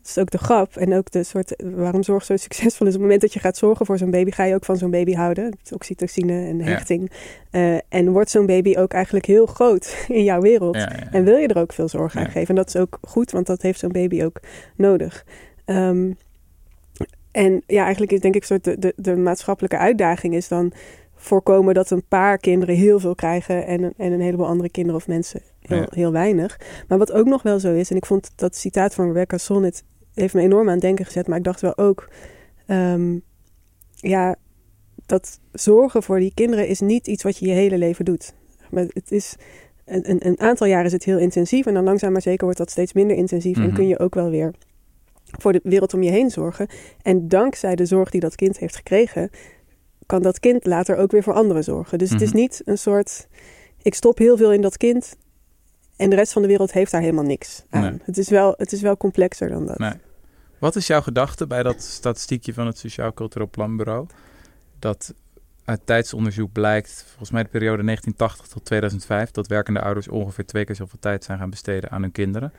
[0.07, 2.93] Het is ook de grap en ook de soort waarom zorg zo succesvol is.
[2.93, 4.91] Op het moment dat je gaat zorgen voor zo'n baby, ga je ook van zo'n
[4.91, 5.57] baby houden.
[5.73, 7.11] Oxytocine en hechting.
[7.51, 10.75] Eh, en wordt zo'n baby ook eigenlijk heel groot in jouw wereld.
[10.75, 11.11] Ja, ja, ja.
[11.11, 12.47] En wil je er ook veel zorg aan geven.
[12.47, 14.39] En dat is ook goed, want dat heeft zo'n baby ook
[14.75, 15.25] nodig.
[15.65, 16.11] Ehm,
[17.31, 20.71] en ja, eigenlijk is denk ik soort de, de, de maatschappelijke uitdaging is dan
[21.15, 24.99] voorkomen dat een paar kinderen heel veel krijgen en, een- en een heleboel andere kinderen
[24.99, 25.87] of mensen heel, Ja.
[25.89, 26.59] heel weinig.
[26.87, 29.83] Maar wat ook nog wel zo is, en ik vond dat citaat van Rebecca Solnit
[30.19, 32.09] heeft me enorm aan het denken gezet, maar ik dacht wel ook,
[32.65, 33.17] ehm,
[33.95, 34.35] ja,
[35.05, 38.33] dat zorgen voor die kinderen is niet iets wat je je hele leven doet.
[38.69, 39.35] Maar het is
[39.85, 42.71] een, een, aantal jaren is het heel intensief en dan langzaam maar zeker wordt dat
[42.71, 43.73] steeds minder intensief en Mhm.
[43.75, 44.53] kun je ook wel weer
[45.39, 46.67] voor de wereld om je heen zorgen.
[47.01, 49.29] En dankzij de zorg die dat kind heeft gekregen,
[50.05, 51.97] kan dat kind later ook weer voor anderen zorgen.
[51.97, 52.37] Dus het is Mhm.
[52.37, 53.27] niet een soort,
[53.81, 55.15] ik stop heel veel in dat kind
[55.95, 57.81] en de rest van de wereld heeft daar helemaal niks aan.
[57.81, 57.99] Nee.
[58.03, 59.77] Het, is wel, het is wel complexer dan dat.
[59.77, 59.93] Nee.
[60.59, 64.07] Wat is jouw gedachte bij dat statistiekje van het Sociaal Cultureel Planbureau?
[64.79, 65.13] Dat
[65.65, 70.65] uit tijdsonderzoek blijkt, volgens mij de periode 1980 tot 2005, dat werkende ouders ongeveer twee
[70.65, 72.53] keer zoveel tijd zijn gaan besteden aan hun kinderen.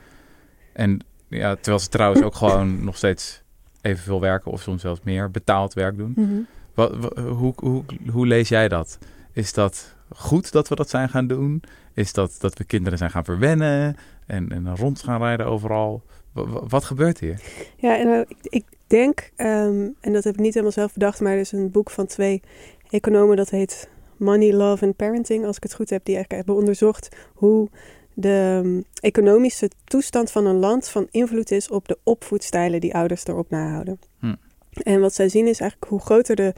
[0.73, 3.43] En ja, terwijl ze trouwens ook gewoon nog steeds
[3.81, 6.13] evenveel werken of soms zelfs meer betaald werk doen.
[6.17, 6.39] Mhm.
[6.75, 8.99] Wat, wa- hoe, hoe, hoe lees jij dat?
[9.33, 11.63] Is dat goed dat we dat zijn gaan doen?
[11.93, 16.03] Is dat dat we kinderen zijn gaan verwennen en, en rond gaan rijden overal?
[16.33, 17.41] Wa- wa- wat gebeurt hier?
[17.77, 21.21] Ja, en eh, ik, ik denk, ehm, en dat heb ik niet helemaal zelf bedacht,
[21.21, 22.43] maar er is een boek van twee
[22.91, 26.62] economen dat heet Money, Love and Parenting, als ik het goed heb, die eigenlijk hebben
[26.62, 27.69] onderzocht hoe
[28.14, 33.27] de ehm, economische toestand van een land van invloed is op de opvoedstijlen die ouders
[33.27, 33.99] erop nahouden.
[34.21, 34.35] Hm.
[34.83, 36.53] En wat zij zien is eigenlijk hoe groter de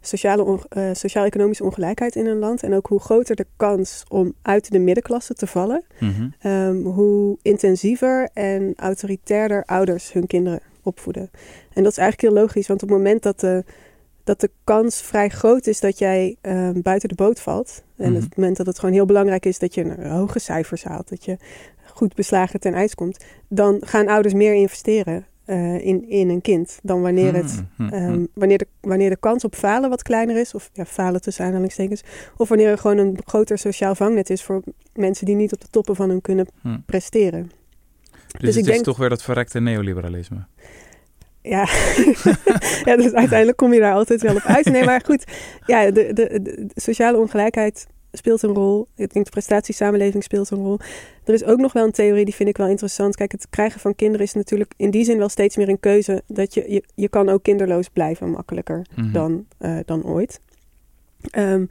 [0.00, 4.70] sociale eh, sociaal-economische ongelijkheid in een land en ook hoe groter de kans om uit
[4.72, 6.28] de middenklasse te vallen, Mhm.
[6.40, 11.30] Ehm, hoe intensiever en autoritairder ouders hun kinderen opvoeden.
[11.72, 13.64] En dat is eigenlijk heel logisch, want op het moment dat de,
[14.24, 17.82] dat de kans vrij groot is dat jij ehm, buiten de boot valt.
[17.96, 18.16] En Mhm.
[18.16, 21.08] op het moment dat het gewoon heel belangrijk is dat je een hoge cijfers haalt,
[21.08, 21.36] dat je
[21.94, 26.78] goed beslagen ten ijs komt, dan gaan ouders meer investeren eh, in, in een kind
[26.82, 28.28] dan wanneer het Hmm, hmm, Ehm, hmm.
[28.34, 32.02] wanneer, de, wanneer de kans op falen wat kleiner is, of ja, falen tussen aanhalingstekens,
[32.36, 34.62] of wanneer er gewoon een groter sociaal vangnet is voor
[34.94, 36.82] mensen die niet op de toppen van hun kunnen Hmm.
[36.86, 37.42] presteren.
[37.42, 40.46] Dus, dus het ik is denk- toch weer dat verrekte neoliberalisme.
[41.42, 41.66] Ja.
[42.84, 44.64] ja, dus uiteindelijk kom je daar altijd wel op uit.
[44.64, 45.24] Nee, maar goed,
[45.66, 48.86] ja, de, de, de sociale ongelijkheid speelt een rol.
[48.94, 50.78] Ik denk de prestatiesamenleving speelt een rol.
[51.24, 53.16] Er is ook nog wel een theorie, die vind ik wel interessant.
[53.16, 56.22] Kijk, het krijgen van kinderen is natuurlijk in die zin wel steeds meer een keuze.
[56.26, 58.86] Dat je, je, je kan ook kinderloos blijven makkelijker.
[58.94, 59.12] Mhm.
[59.12, 60.40] dan, eh, dan ooit.
[61.30, 61.64] Ehm,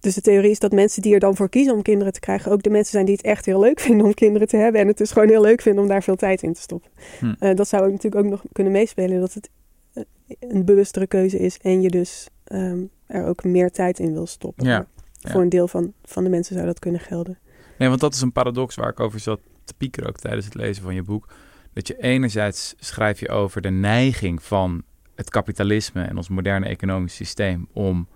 [0.00, 2.52] dus de theorie is dat mensen die er dan voor kiezen om kinderen te krijgen,
[2.52, 4.80] ook de mensen zijn die het echt heel leuk vinden om kinderen te hebben.
[4.80, 6.90] En het dus gewoon heel leuk vinden om daar veel tijd in te stoppen.
[7.18, 7.34] Hm.
[7.38, 9.50] Eh, dat zou ook natuurlijk ook nog kunnen meespelen dat het
[9.92, 10.02] eh,
[10.38, 14.66] een bewustere keuze is en je dus ehm, er ook meer tijd in wil stoppen.
[14.66, 14.86] Ja,
[15.24, 15.30] ja.
[15.32, 17.38] Voor een deel van, van de mensen zou dat kunnen gelden.
[17.78, 20.54] Nee, want dat is een paradox waar ik over zat te piekeren ook tijdens het
[20.54, 21.28] lezen van je boek.
[21.72, 24.82] Dat je enerzijds schrijf je over de neiging van
[25.14, 28.08] het kapitalisme en ons moderne economisch systeem om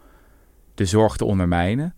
[0.75, 1.95] de zorg te ondermijnen.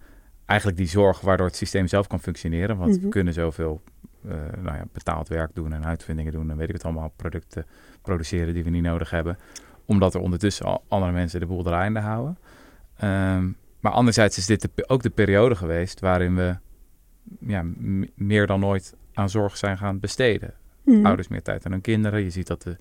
[0.46, 2.76] Eigenlijk die zorg waardoor het systeem zelf kan functioneren.
[2.76, 3.08] Want we Mhm.
[3.10, 3.82] kunnen zoveel
[4.28, 7.66] eh, nou ja, betaald werk doen en uitvindingen doen en weet ik het allemaal, producten
[8.02, 9.38] produceren die we niet nodig hebben.
[9.84, 12.38] Omdat er ondertussen al andere mensen de boel draaiende houden.
[12.96, 13.48] Ehm,
[13.80, 16.56] maar anderzijds is dit de ook de periode geweest waarin we
[17.38, 17.64] ja,
[18.14, 20.54] meer dan ooit aan zorg zijn gaan besteden.
[20.84, 21.06] Mhm.
[21.06, 22.22] Ouders meer tijd aan hun kinderen.
[22.22, 22.76] Je ziet dat de,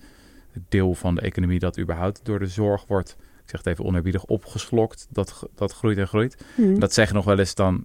[0.50, 3.84] het deel van de economie dat überhaupt door de zorg wordt, ik zeg het even
[3.84, 5.06] onerbiedig, opgeslokt.
[5.10, 6.44] Dat, dat groeit en groeit.
[6.56, 6.78] Mhm.
[6.78, 7.84] Dat zeggen nog wel eens dan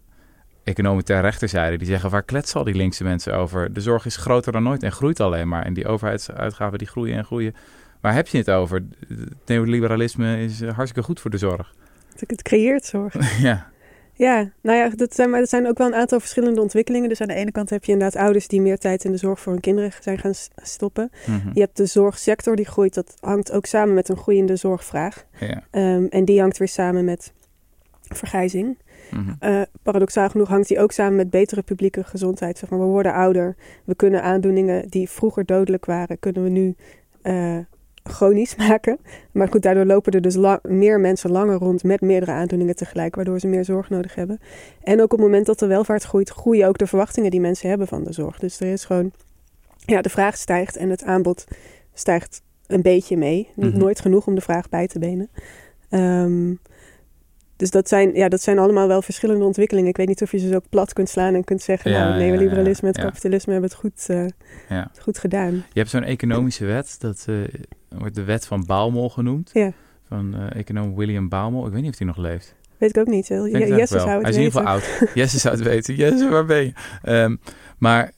[0.64, 1.78] economen ter rechterzijde.
[1.78, 3.74] Die zeggen, waar kletsen al die linkse mensen over?
[3.74, 5.64] De zorg is groter dan ooit en groeit alleen maar.
[5.64, 7.56] En die overheidsuitgaven die groeien en groeien.
[8.02, 8.84] Waar heb je het over?
[9.08, 11.74] Het neoliberalisme is eh, hartstikke goed voor de zorg.
[12.20, 13.40] Het, het creëert zorg.
[13.42, 13.74] ja.
[14.18, 17.10] Ja, nou ja, dat zijn, maar er zijn ook wel een aantal verschillende ontwikkelingen.
[17.10, 19.40] Dus aan de ene kant heb je inderdaad ouders die meer tijd in de zorg
[19.40, 21.12] voor hun kinderen zijn gaan stoppen.
[21.26, 21.50] Mhm.
[21.54, 22.94] Je hebt de zorgsector die groeit.
[22.94, 25.26] Dat hangt ook samen met een groeiende zorgvraag.
[25.40, 25.64] ja.
[25.72, 27.34] Ehm, en die hangt weer samen met
[28.02, 28.78] vergrijzing.
[29.12, 29.34] Mhm.
[29.40, 32.58] Eh, paradoxaal genoeg hangt die ook samen met betere publieke gezondheid.
[32.58, 33.56] Zeg maar, we worden ouder.
[33.84, 36.76] We kunnen aandoeningen die vroeger dodelijk waren, kunnen we nu
[37.22, 37.58] eh,
[38.10, 38.98] chronisch maken.
[39.32, 43.16] Maar goed, daardoor lopen er dus la- meer mensen langer rond met meerdere aandoeningen tegelijk,
[43.16, 44.40] waardoor ze meer zorg nodig hebben.
[44.84, 47.70] En ook op het moment dat de welvaart groeit, groeien ook de verwachtingen die mensen
[47.70, 48.40] hebben van de zorg.
[48.40, 49.12] Dus er is gewoon,
[49.78, 51.46] ja, de vraag stijgt en het aanbod
[51.94, 53.50] stijgt een beetje mee.
[53.56, 53.80] Niet Mhm.
[53.80, 55.30] nooit genoeg om de vraag bij te benen.
[55.90, 56.54] Ehm,
[57.58, 59.90] dus dat zijn, ja, dat zijn allemaal wel verschillende ontwikkelingen.
[59.90, 61.92] Ik weet niet of je ze zo plat kunt slaan en kunt zeggen...
[61.92, 63.04] Ja, nou, neoliberalisme en ja, het ja.
[63.04, 64.06] kapitalisme hebben het goed,
[64.70, 65.54] eh, goed gedaan.
[65.54, 67.36] Je hebt zo'n economische wet, dat eh,
[67.98, 69.50] wordt de wet van Baumol genoemd.
[69.54, 69.72] Ja.
[70.08, 71.66] Van eh, econoom William Baumol.
[71.66, 72.56] Ik weet niet of hij nog leeft.
[72.78, 73.28] Weet ik ook niet.
[73.28, 74.52] Jesse zou het Hij is in ieder weten.
[74.52, 75.12] geval oud.
[75.14, 75.96] Jesse zou het weten.
[76.02, 76.74] Jesse, waar ben je?
[77.02, 77.36] Ehm,
[77.78, 78.12] maar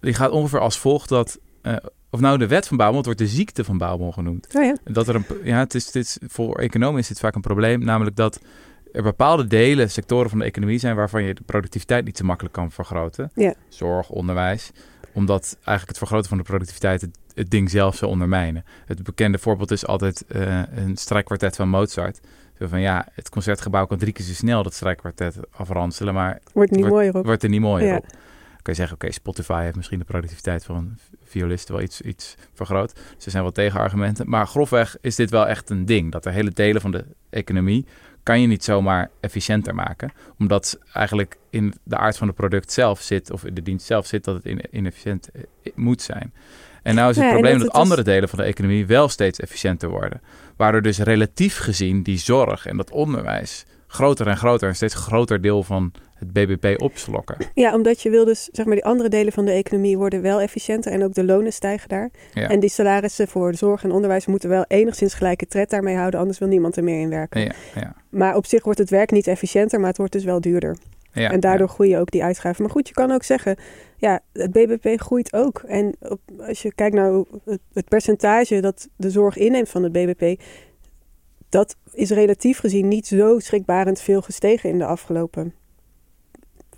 [0.00, 1.38] die gaat ongeveer als volgt dat...
[1.62, 1.76] eh,
[2.10, 4.48] of nou, de wet van Baumol, het wordt de ziekte van Baumol genoemd.
[4.54, 4.76] Oh ja.
[4.84, 7.84] Dat er een, ja, het is, is, voor economen is dit vaak een probleem.
[7.84, 8.40] Namelijk dat
[8.92, 10.96] er bepaalde delen, sectoren van de economie zijn...
[10.96, 13.30] waarvan je de productiviteit niet zo makkelijk kan vergroten.
[13.34, 13.54] Ja.
[13.68, 14.70] Zorg, onderwijs.
[15.14, 17.00] Omdat eigenlijk het vergroten van de productiviteit...
[17.00, 18.64] het, het ding zelf zou ondermijnen.
[18.86, 22.20] Het bekende voorbeeld is altijd eh, een strijkkwartet van Mozart.
[22.58, 26.14] Zo van ja, het concertgebouw kan drie keer zo snel dat strijkkwartet afranselen...
[26.14, 27.24] maar Wordt niet Wordt- mooier op.
[27.24, 27.96] wordt er niet mooier Ja.
[27.96, 28.06] op.
[28.08, 32.34] Dan kun je zeggen, oké, Spotify heeft misschien de productiviteit van violisten wel iets, iets
[32.54, 32.94] vergroot.
[33.16, 34.28] Dus er zijn wel tegenargumenten.
[34.28, 36.12] Maar grofweg is dit wel echt een ding.
[36.12, 37.86] Dat er hele delen van de economie
[38.22, 40.12] kan je niet zomaar efficiënter maken.
[40.38, 44.06] Omdat eigenlijk in de aard van het product zelf zit, of in de dienst zelf
[44.06, 45.42] zit, dat het in- inefficiënt eh,
[45.74, 46.32] moet zijn.
[46.82, 48.44] En nou is het Ja, en probleem dat dat, het dus- andere delen van de
[48.44, 50.20] economie wel steeds efficiënter worden.
[50.56, 55.40] Waardoor dus relatief gezien die zorg en dat onderwijs groter en groter, een steeds groter
[55.40, 57.36] deel van het BBP opslokken.
[57.54, 60.40] Ja, omdat je wil dus, zeg maar, die andere delen van de economie worden wel
[60.40, 62.10] efficiënter en ook de lonen stijgen daar.
[62.34, 62.48] Ja.
[62.48, 66.38] En die salarissen voor zorg en onderwijs moeten wel enigszins gelijke tred daarmee houden, anders
[66.38, 67.40] wil niemand er meer in werken.
[67.40, 70.40] Ja, ja, Maar op zich wordt het werk niet efficiënter, maar het wordt dus wel
[70.40, 70.76] duurder.
[71.12, 72.62] Ja, en daardoor groeien ook die uitgaven.
[72.62, 73.56] Maar goed, je kan ook zeggen,
[73.96, 75.58] ja, het BBP groeit ook.
[75.58, 77.24] En op, als je kijkt naar
[77.72, 80.42] het percentage dat de zorg inneemt van het BBP,
[81.48, 85.54] dat is relatief gezien niet zo schrikbarend veel gestegen in de afgelopen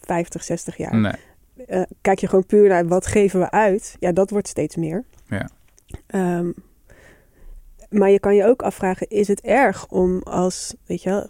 [0.01, 0.97] 50, 60 jaar.
[0.97, 1.13] Nee.
[1.67, 5.05] Eh, kijk je gewoon puur naar wat geven we uit, ja, dat wordt steeds meer.
[5.29, 5.49] Ja.
[6.07, 6.51] Ehm,
[7.91, 11.29] maar je kan je ook afvragen, is het erg om als, weet je wel,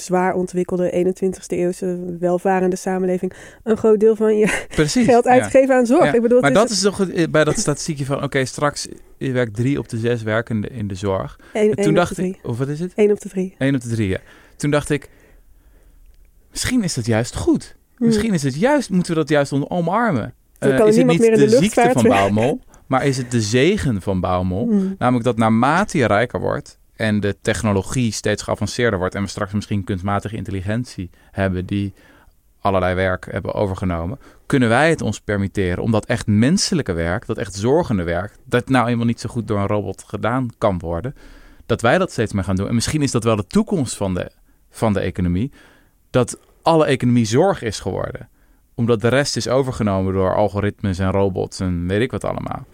[0.00, 3.32] zwaar ontwikkelde 21ste eeuwse welvarende samenleving
[3.62, 5.04] een groot deel van je Precies.
[5.04, 5.30] geld ja.
[5.30, 6.04] uitgeven aan zorg.
[6.04, 9.54] Ja, Ik bedoel, maar dat is toch het- bij dat statistiekje van, oké, straks werkt
[9.54, 11.38] drie op de zes werkende in de zorg.
[11.52, 12.92] En toen dacht ik, of wat is het?
[12.96, 13.54] Eén op de drie.
[13.58, 14.18] Eén op de drie, ja.
[14.56, 15.08] Toen dacht ik,
[16.50, 17.76] misschien is dat juist goed.
[17.96, 18.06] Hmm.
[18.06, 20.34] Misschien is het juist, moeten we dat juist om- omarmen.
[20.58, 22.02] Eh, kan is het niet meer in de, de ziekte van.
[22.02, 24.68] Baumol, maar is het de zegen van Baumol?
[24.68, 24.94] Hmm.
[24.98, 29.52] Namelijk dat naarmate je rijker wordt en de technologie steeds geavanceerder wordt en we straks
[29.52, 31.94] misschien kunstmatige intelligentie hebben die
[32.60, 37.38] allerlei werk hebben overgenomen, kunnen wij het ons permitteren om dat echt menselijke werk, dat
[37.38, 41.14] echt zorgende werk, dat nou eenmaal niet zo goed door een robot gedaan kan worden,
[41.66, 42.68] dat wij dat steeds meer gaan doen.
[42.68, 44.30] En misschien is dat wel de toekomst van de,
[44.70, 45.52] van de economie,
[46.10, 48.28] dat alle economie zorg is geworden.
[48.74, 52.66] Omdat de rest is overgenomen door algoritmes en robots en weet ik wat allemaal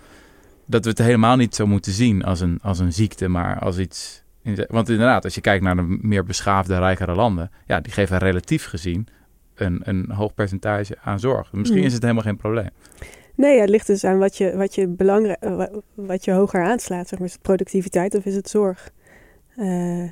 [0.72, 3.78] dat we het helemaal niet zo moeten zien als een, als een ziekte, maar als
[3.78, 4.22] iets.
[4.68, 8.64] Want inderdaad, als je kijkt naar de meer beschaafde, rijkere landen, ja, die geven relatief
[8.66, 9.06] gezien
[9.54, 11.52] een, een hoog percentage aan zorg.
[11.52, 11.86] Misschien Mm.
[11.86, 12.68] is het helemaal geen probleem.
[13.34, 16.62] Nee, ja, het ligt dus aan wat je, wat je, belangrijk, wa- wat je hoger
[16.64, 17.08] aanslaat.
[17.08, 17.28] Zeg maar.
[17.28, 18.90] Is het productiviteit of is het zorg?
[19.56, 20.04] Eh,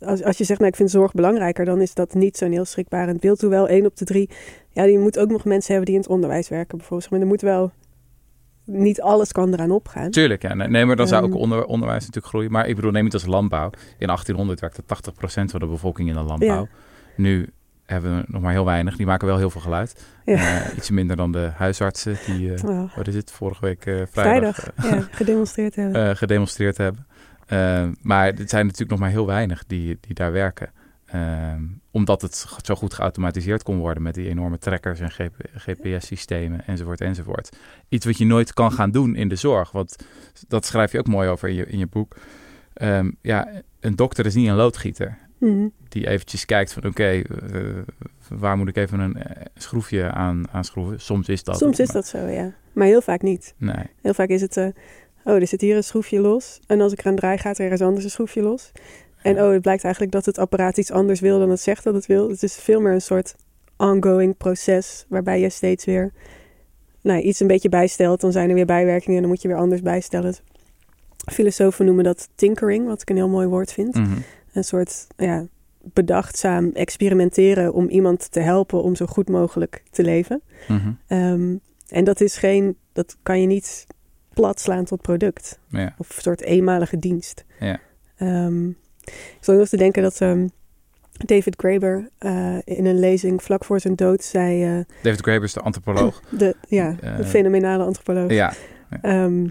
[0.00, 2.64] als, als je zegt, nou, ik vind zorg belangrijker, dan is dat niet zo'n heel
[2.64, 3.40] schrikbarend beeld.
[3.40, 4.30] Hoewel één op de drie,
[4.70, 7.10] ja, je moet ook nog mensen hebben die in het onderwijs werken bijvoorbeeld.
[7.10, 7.72] Maar er moet wel,
[8.70, 10.10] niet alles kan eraan opgaan.
[10.10, 10.54] Tuurlijk, ja.
[10.54, 11.38] Nee, maar dan zou ook Ehm.
[11.38, 12.50] onder, onderwijs natuurlijk groeien.
[12.50, 13.70] Maar ik bedoel, neem het als landbouw.
[13.98, 16.60] In 1800 werkte 80% van de bevolking in de landbouw.
[16.62, 16.68] Ja.
[17.16, 17.48] Nu
[17.86, 18.96] hebben we nog maar heel weinig.
[18.96, 20.04] Die maken wel heel veel geluid.
[20.24, 20.34] Ja.
[20.64, 23.94] Eh, iets minder dan de huisartsen die, eh, Oh, wat is het, vorige week eh,
[24.10, 26.16] vrijdag, vrijdag, ja, gedemonstreerd hebben.
[26.16, 27.06] gedemonstreerd hebben.
[28.02, 30.70] Maar het zijn natuurlijk nog maar heel weinig die, die daar werken.
[31.08, 35.10] Ehm, omdat het zo goed geautomatiseerd kon worden met die enorme trekkers en
[35.54, 37.56] GPS-systemen enzovoort enzovoort.
[37.88, 39.70] Iets wat je nooit kan gaan doen in de zorg.
[39.70, 39.96] Want
[40.48, 42.16] dat schrijf je ook mooi over in je, in je boek.
[42.74, 43.48] Ehm, ja,
[43.80, 45.18] een dokter is niet een loodgieter.
[45.38, 45.68] Mhm.
[45.88, 47.22] Die eventjes kijkt van oké, eh,
[48.28, 51.00] waar moet ik even een eh, schroefje aan, aan schroeven.
[51.00, 51.58] Soms is dat.
[51.58, 52.54] Soms is maar- dat zo, ja.
[52.72, 53.54] Maar heel vaak niet.
[53.56, 53.84] Nee.
[54.02, 54.68] Heel vaak is het, eh,
[55.24, 56.60] oh, er zit hier een schroefje los.
[56.66, 58.72] En als ik eraan draai, gaat er ergens anders een schroefje los.
[59.22, 61.94] En oh, het blijkt eigenlijk dat het apparaat iets anders wil dan het zegt dat
[61.94, 62.28] het wil.
[62.28, 63.34] Het is veel meer een soort
[63.76, 66.12] ongoing proces waarbij je steeds weer
[67.00, 68.20] nou, iets een beetje bijstelt.
[68.20, 70.34] Dan zijn er weer bijwerkingen en dan moet je weer anders bijstellen.
[71.32, 73.94] Filosofen noemen dat tinkering, wat ik een heel mooi woord vind.
[73.94, 74.18] Mhm.
[74.52, 75.46] Een soort ja,
[75.82, 80.42] bedachtzaam experimenteren om iemand te helpen om zo goed mogelijk te leven.
[80.68, 80.92] Mhm.
[81.06, 81.56] Ehm,
[81.88, 83.86] en dat is geen, dat kan je niet
[84.34, 85.58] plat slaan tot product.
[85.68, 85.94] Ja.
[85.98, 87.44] Of een soort eenmalige dienst.
[87.60, 87.80] Ja.
[88.16, 88.70] Ehm,
[89.08, 90.46] ik zat nog te denken dat ehm,
[91.12, 94.64] David Graeber eh, in een lezing vlak voor zijn dood zei...
[94.78, 96.22] eh, David Graeber is de antropoloog.
[96.38, 98.30] de, ja, Eh, de fenomenale antropoloog.
[98.32, 98.52] ja.
[99.02, 99.46] Ehm,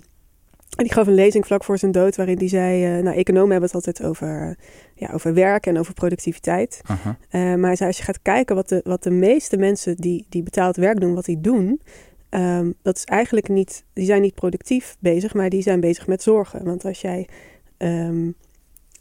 [0.78, 3.02] en die gaf een lezing vlak voor zijn dood waarin die zei...
[3.02, 4.58] nou, economen hebben het altijd over,
[4.96, 6.82] ja, over werk en over productiviteit.
[7.30, 10.26] Eh, maar hij zei, als je gaat kijken wat de, wat de meeste mensen die,
[10.30, 11.82] die betaald werk doen, wat die doen,
[12.30, 16.22] ehm, dat is eigenlijk niet, die zijn niet productief bezig, maar die zijn bezig met
[16.24, 16.64] zorgen.
[16.64, 17.28] Want als jij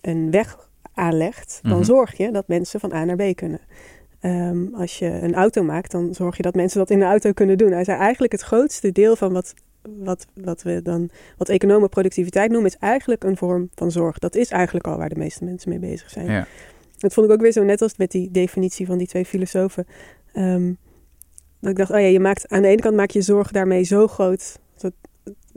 [0.06, 1.82] een weg aanlegt, dan Mhm.
[1.84, 3.60] zorg je dat mensen van A naar B kunnen.
[4.20, 7.32] Ehm, als je een auto maakt, dan zorg je dat mensen dat in de auto
[7.32, 7.72] kunnen doen.
[7.72, 9.54] Hij zei eigenlijk het grootste deel van wat,
[9.98, 14.18] wat, wat we dan, wat economen productiviteit noemen, is eigenlijk een vorm van zorg.
[14.18, 16.26] Dat is eigenlijk al waar de meeste mensen mee bezig zijn.
[16.30, 16.46] Ja.
[16.98, 19.86] Dat vond ik ook weer zo net als met die definitie van die twee filosofen.
[20.32, 20.72] Ehm,
[21.60, 23.82] dat ik dacht, oh ja, je maakt, aan de ene kant maak je zorg daarmee
[23.82, 24.58] zo groot.
[24.78, 24.92] Dat,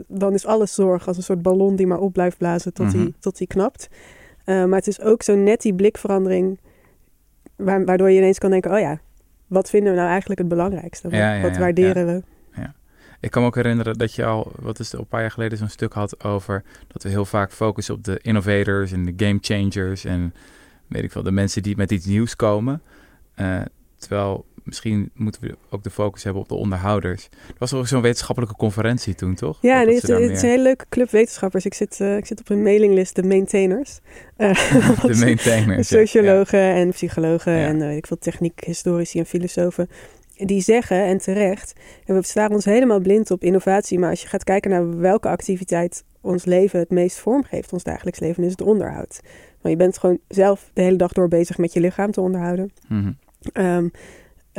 [0.08, 2.98] dan is alles zorg als een soort ballon die maar op blijft blazen tot, Mhm.
[2.98, 3.88] die, tot die knapt.
[4.50, 6.60] Eh, maar het is ook zo net die blikverandering
[7.56, 9.00] waar- waardoor je ineens kan denken, oh ja,
[9.48, 11.10] wat vinden we nou eigenlijk het belangrijkste?
[11.10, 12.24] Wat, Ja, ja, wat ja, waarderen we?
[13.22, 15.58] Ik kan me ook herinneren dat je al, wat is het, een paar jaar geleden
[15.58, 19.38] zo'n stuk had over dat we heel vaak focussen op de innovators en de game
[19.42, 20.34] changers en
[20.88, 22.82] weet ik veel, de mensen die met iets nieuws komen.
[23.36, 23.62] Eh,
[23.98, 27.24] terwijl misschien moeten we ook de focus hebben op de onderhouders.
[27.48, 29.58] Er was ook zo'n wetenschappelijke conferentie toen, toch?
[29.62, 31.66] Ja, het, is een hele leuke club wetenschappers.
[31.66, 34.00] Ik zit, eh, ik zit op een mailinglist, de maintainers.
[34.36, 35.90] Eh, de maintainers.
[35.90, 35.98] ja.
[35.98, 37.68] sociologen en psychologen Ja.
[37.68, 39.90] en eh, ik veel techniek, historici en filosofen.
[40.36, 41.74] Die zeggen, en terecht,
[42.06, 44.00] en we staan ons helemaal blind op innovatie.
[44.00, 48.20] Maar als je gaat kijken naar welke activiteit ons leven het meest vormgeeft, ons dagelijks
[48.20, 49.20] leven, is het onderhoud.
[49.62, 52.72] Want je bent gewoon zelf de hele dag door bezig met je lichaam te onderhouden.
[53.54, 53.88] Ehm,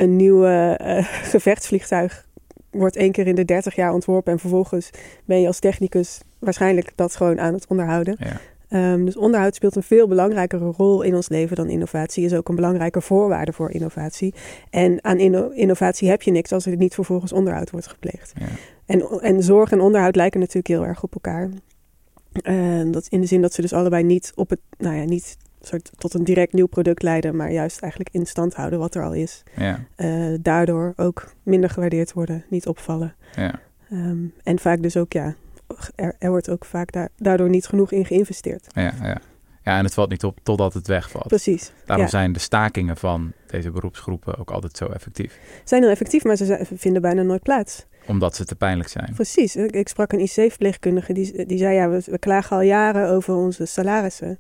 [0.01, 2.27] een nieuw eh, gevechtsvliegtuig
[2.71, 4.33] wordt één keer in de 30 jaar ontworpen.
[4.33, 4.91] En vervolgens
[5.25, 8.17] ben je als technicus waarschijnlijk dat gewoon aan het onderhouden.
[8.19, 8.41] Ja.
[8.69, 12.25] Ehm, dus onderhoud speelt een veel belangrijkere rol in ons leven dan innovatie.
[12.25, 14.35] Is ook een belangrijke voorwaarde voor innovatie.
[14.71, 18.33] En aan inno- innovatie heb je niks als er niet vervolgens onderhoud wordt gepleegd.
[18.39, 18.47] Ja.
[18.87, 21.51] En, en zorg en onderhoud lijken natuurlijk heel erg op elkaar.
[22.43, 25.37] En dat in de zin dat ze dus allebei niet op het, nou ja, niet
[25.61, 29.05] soort tot een direct nieuw product leiden, maar juist eigenlijk in stand houden wat er
[29.05, 29.43] al is.
[29.57, 33.15] Ja, Eh, daardoor ook minder gewaardeerd worden, niet opvallen.
[33.37, 35.35] ja, Ehm, en vaak dus ook, ja,
[35.95, 38.67] er, er wordt ook vaak da- daardoor niet genoeg in geïnvesteerd.
[38.75, 39.21] ja, ja.
[39.65, 41.27] Ja, en het valt niet op totdat het wegvalt.
[41.27, 41.73] Precies.
[41.85, 42.11] Daarom ja.
[42.11, 45.39] zijn de stakingen van deze beroepsgroepen ook altijd zo effectief.
[45.65, 47.87] Zijn heel effectief, maar ze zijn- vinden bijna nooit plaats.
[48.07, 49.13] Omdat ze te pijnlijk zijn.
[49.15, 49.57] Precies.
[49.57, 53.35] Ik, ik sprak een IC-verpleegkundige die, die zei: Ja, we, we klagen al jaren over
[53.35, 54.39] onze salarissen.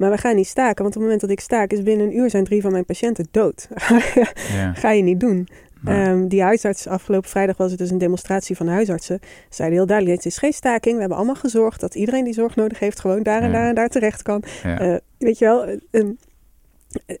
[0.00, 2.16] Maar we gaan niet staken, want op het moment dat ik staak, is binnen een
[2.16, 3.68] uur zijn drie van mijn patiënten dood.
[4.52, 4.72] Ja.
[4.74, 5.48] Ga je niet doen.
[5.84, 9.20] Ehm, die huisarts, afgelopen vrijdag was het dus een demonstratie van de huisartsen.
[9.48, 10.94] Zeiden heel duidelijk: Het is geen staking.
[10.94, 13.52] We hebben allemaal gezorgd dat iedereen die zorg nodig heeft, gewoon daar en Ja.
[13.52, 14.42] daar en daar terecht kan.
[14.62, 15.78] Eh, weet je wel,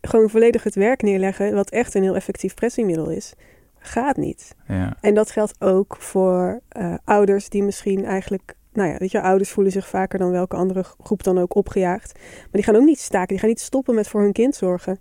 [0.00, 3.32] gewoon volledig het werk neerleggen, wat echt een heel effectief pressiemiddel is,
[3.78, 4.54] gaat niet.
[4.68, 4.96] ja.
[5.00, 9.50] En dat geldt ook voor eh, ouders die misschien eigenlijk, nou ja, weet je, ouders
[9.50, 12.12] voelen zich vaker dan welke andere groep dan ook opgejaagd.
[12.18, 14.98] Maar die gaan ook niet staken, die gaan niet stoppen met voor hun kind zorgen.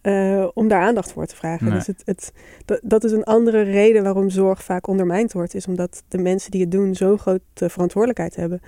[0.00, 1.66] eh, om daar aandacht voor te vragen.
[1.66, 1.74] Nee.
[1.74, 2.32] Dus het, het,
[2.64, 5.54] dat, dat is een andere reden waarom zorg vaak ondermijnd wordt.
[5.54, 8.60] Is omdat de mensen die het doen zo'n grote verantwoordelijkheid hebben.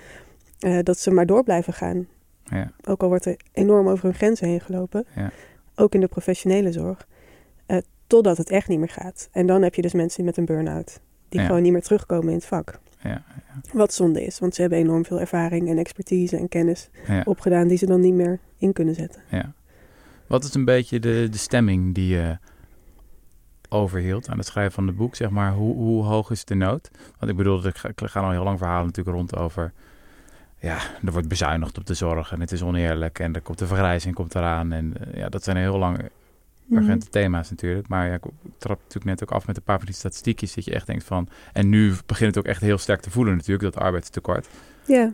[0.59, 2.07] eh, dat ze maar door blijven gaan.
[2.43, 2.71] ja.
[2.87, 5.05] Ook al wordt er enorm over hun grenzen heen gelopen.
[5.15, 5.31] Ja.
[5.75, 7.07] Ook in de professionele zorg.
[7.65, 7.77] eh,
[8.07, 9.29] totdat het echt niet meer gaat.
[9.31, 10.99] En dan heb je dus mensen met een burn-out.
[11.29, 11.45] Die Ja.
[11.45, 12.79] gewoon niet meer terugkomen in het vak.
[12.99, 13.23] Ja.
[13.73, 14.39] Wat zonde is.
[14.39, 17.21] Want ze hebben enorm veel ervaring en expertise en kennis ja.
[17.25, 17.67] opgedaan.
[17.67, 19.21] Die ze dan niet meer in kunnen zetten.
[19.29, 19.53] Ja.
[20.27, 22.37] Wat is een beetje de, de stemming die je
[23.69, 25.15] overhield aan het schrijven van het boek?
[25.15, 26.91] Zeg maar, hoe, hoe hoog is de nood?
[27.19, 29.73] Want ik bedoel, ik ga, ik ga al heel lang verhalen natuurlijk rond over...
[30.59, 33.19] Ja, er wordt bezuinigd op de zorg en het is oneerlijk.
[33.19, 34.71] En er komt de vergrijzing komt eraan.
[34.71, 36.05] En eh, ja, dat zijn heel lang Mhm.
[36.71, 37.87] Urgente thema's natuurlijk.
[37.87, 38.23] Maar ja, ik
[38.57, 40.53] trap natuurlijk net ook af met een paar van die statistiekjes...
[40.55, 41.27] dat je echt denkt van...
[41.53, 44.47] En nu begint het ook echt heel sterk te voelen natuurlijk, dat arbeidstekort.
[44.85, 45.13] Ja.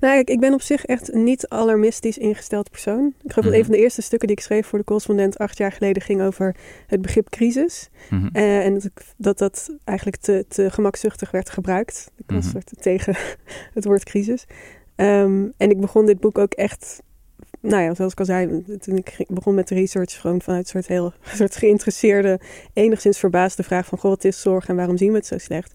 [0.00, 3.06] Nou, ik, ik ben op zich echt een niet alarmistisch ingesteld persoon.
[3.06, 3.54] Ik geloof dat Mhm.
[3.54, 6.22] een van de eerste stukken die ik schreef voor de correspondent acht jaar geleden ging
[6.22, 7.88] over het begrip crisis.
[8.10, 8.28] Mhm.
[8.32, 12.10] Eh, en dat, ik- dat dat eigenlijk te, te gemakzuchtig werd gebruikt.
[12.16, 12.52] Ik was Mhm.
[12.52, 13.16] soort tegen
[13.74, 14.46] het woord crisis.
[14.96, 17.02] Ehm, en ik begon dit boek ook echt,
[17.64, 20.70] nou ja, zoals ik al zei, toen ik begon met de research, gewoon vanuit een
[20.70, 22.40] soort heel een soort geïnteresseerde,
[22.72, 25.72] enigszins verbaasde vraag van, goh, wat is zorg en waarom zien we het zo slecht?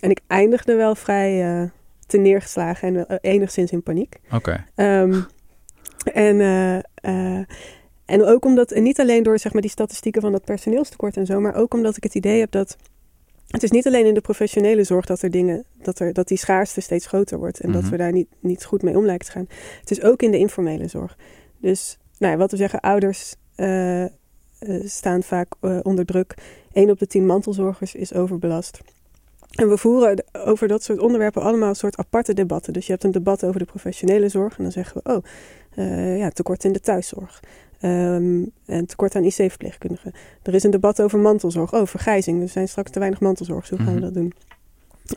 [0.00, 1.68] En ik eindigde wel vrij uh,
[2.06, 4.16] te neergeslagen en uh, enigszins in paniek.
[4.32, 4.64] Oké.
[4.74, 5.00] Okay.
[5.02, 5.26] Um,
[6.12, 7.44] en, uh,
[8.04, 11.26] en ook omdat, en niet alleen door zeg maar, die statistieken van dat personeelstekort en
[11.26, 12.76] zo, maar ook omdat ik het idee heb dat
[13.50, 16.38] het is niet alleen in de professionele zorg dat er dingen, dat, er, dat die
[16.38, 17.82] schaarste steeds groter wordt en mm -hmm.
[17.82, 19.46] dat we daar niet, niet goed mee om lijken te gaan.
[19.80, 21.16] Het is ook in de informele zorg.
[21.58, 24.04] Dus nou ja, wat we zeggen, ouders uh,
[24.84, 26.34] staan vaak uh, onder druk.
[26.72, 28.80] Eén op de tien mantelzorgers is overbelast.
[29.50, 32.72] En we voeren over dat soort onderwerpen allemaal een soort aparte debatten.
[32.72, 35.24] Dus je hebt een debat over de professionele zorg en dan zeggen we, oh,
[36.18, 37.40] ja, tekort in de thuiszorg.
[37.82, 40.12] Um, en tekort aan IC-verpleegkundigen.
[40.42, 41.74] Er is een debat over mantelzorg.
[41.74, 42.42] Oh, vergrijzing.
[42.42, 43.68] Er zijn straks te weinig mantelzorg.
[43.68, 44.32] Hoe gaan we dat doen?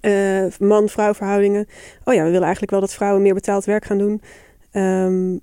[0.01, 1.68] Uh, Man-vrouw verhoudingen.
[2.03, 4.22] Oh ja, we willen eigenlijk wel dat vrouwen meer betaald werk gaan doen.
[4.72, 5.41] Um,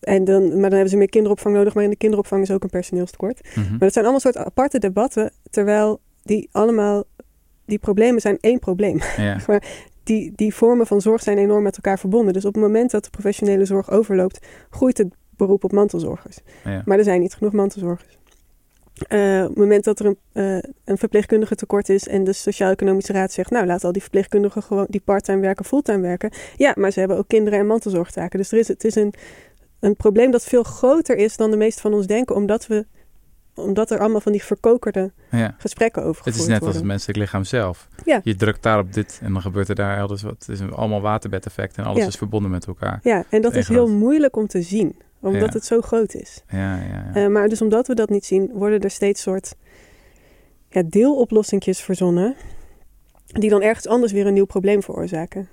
[0.00, 1.74] en dan, maar dan hebben ze meer kinderopvang nodig.
[1.74, 3.40] Maar in de kinderopvang is ook een personeelstekort.
[3.42, 3.58] Mhm.
[3.58, 3.70] Mm -hmm.
[3.70, 5.32] Maar dat zijn allemaal soort aparte debatten.
[5.50, 7.04] Terwijl die allemaal,
[7.66, 9.00] die problemen zijn één probleem.
[9.16, 9.38] Ja.
[9.46, 9.62] maar
[10.02, 12.32] die, die vormen van zorg zijn enorm met elkaar verbonden.
[12.32, 15.14] Dus op het moment dat de professionele zorg overloopt, groeit het
[15.46, 16.38] beroep op mantelzorgers.
[16.64, 16.82] Ja.
[16.84, 18.18] Maar er zijn niet genoeg mantelzorgers.
[19.08, 23.12] Uh, op het moment dat er een, uh, een verpleegkundige tekort is en de Sociaal-Economische
[23.12, 26.30] Raad zegt, nou laat al die verpleegkundigen gewoon die parttime werken, fulltime werken.
[26.56, 28.38] Ja, maar ze hebben ook kinderen en mantelzorgtaken.
[28.38, 29.14] Dus er is, het is een,
[29.80, 32.86] een probleem dat veel groter is dan de meeste van ons denken, omdat we
[33.54, 35.54] omdat er allemaal van die verkokerde ja.
[35.58, 37.88] gesprekken over Het is net als het menselijk lichaam zelf.
[38.04, 38.20] Ja.
[38.24, 40.32] Je drukt daar op dit en dan gebeurt er daar elders wat.
[40.38, 42.06] Het is een, allemaal waterbedeffect en alles ja.
[42.06, 43.00] is verbonden met elkaar.
[43.02, 45.52] Ja, en dat is heel moeilijk om te zien, omdat ja.
[45.52, 46.44] het zo groot is.
[46.48, 47.24] Ja, ja, ja.
[47.24, 49.54] Uh, maar dus omdat we dat niet zien, worden er steeds soort
[50.68, 52.36] ja, deeloplossingjes verzonnen,
[53.26, 55.48] die dan ergens anders weer een nieuw probleem veroorzaken.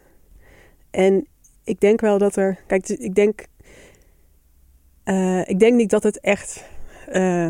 [0.92, 1.28] En
[1.64, 3.46] ik denk wel dat er, kijk, ik denk,
[5.06, 6.64] uh, ik denk niet dat het echt.
[7.12, 7.48] Uh,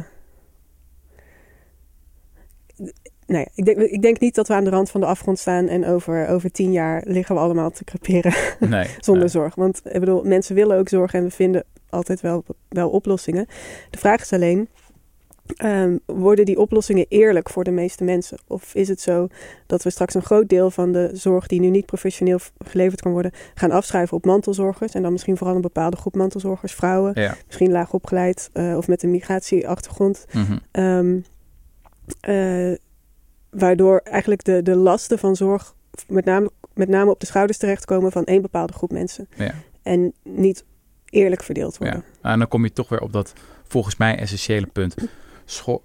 [3.25, 5.67] nee, ik denk, ik denk niet dat we aan de rand van de afgrond staan
[5.67, 9.31] en over, over tien jaar liggen we allemaal te creperen nee, zonder nee.
[9.31, 9.55] zorg.
[9.55, 13.45] Want ik bedoel, mensen willen ook zorg en we vinden altijd wel, wel oplossingen.
[13.89, 14.69] De vraag is alleen,
[15.63, 18.37] um, worden die oplossingen eerlijk voor de meeste mensen?
[18.47, 19.27] Of is het zo
[19.65, 23.11] dat we straks een groot deel van de zorg die nu niet professioneel geleverd kan
[23.11, 27.35] worden, gaan afschuiven op mantelzorgers en dan misschien vooral een bepaalde groep mantelzorgers, vrouwen, ja.
[27.45, 30.25] misschien laag opgeleid uh, of met een migratieachtergrond.
[30.31, 30.83] Mm -hmm.
[30.83, 31.23] um,
[32.29, 32.75] uh,
[33.49, 35.75] waardoor eigenlijk de, de lasten van zorg
[36.07, 39.27] met name, met name op de schouders terechtkomen van één bepaalde groep mensen.
[39.35, 39.53] Ja.
[39.83, 40.63] En niet
[41.09, 42.03] eerlijk verdeeld worden.
[42.21, 42.31] Ja.
[42.31, 43.33] En dan kom je toch weer op dat
[43.67, 44.95] volgens mij essentiële punt.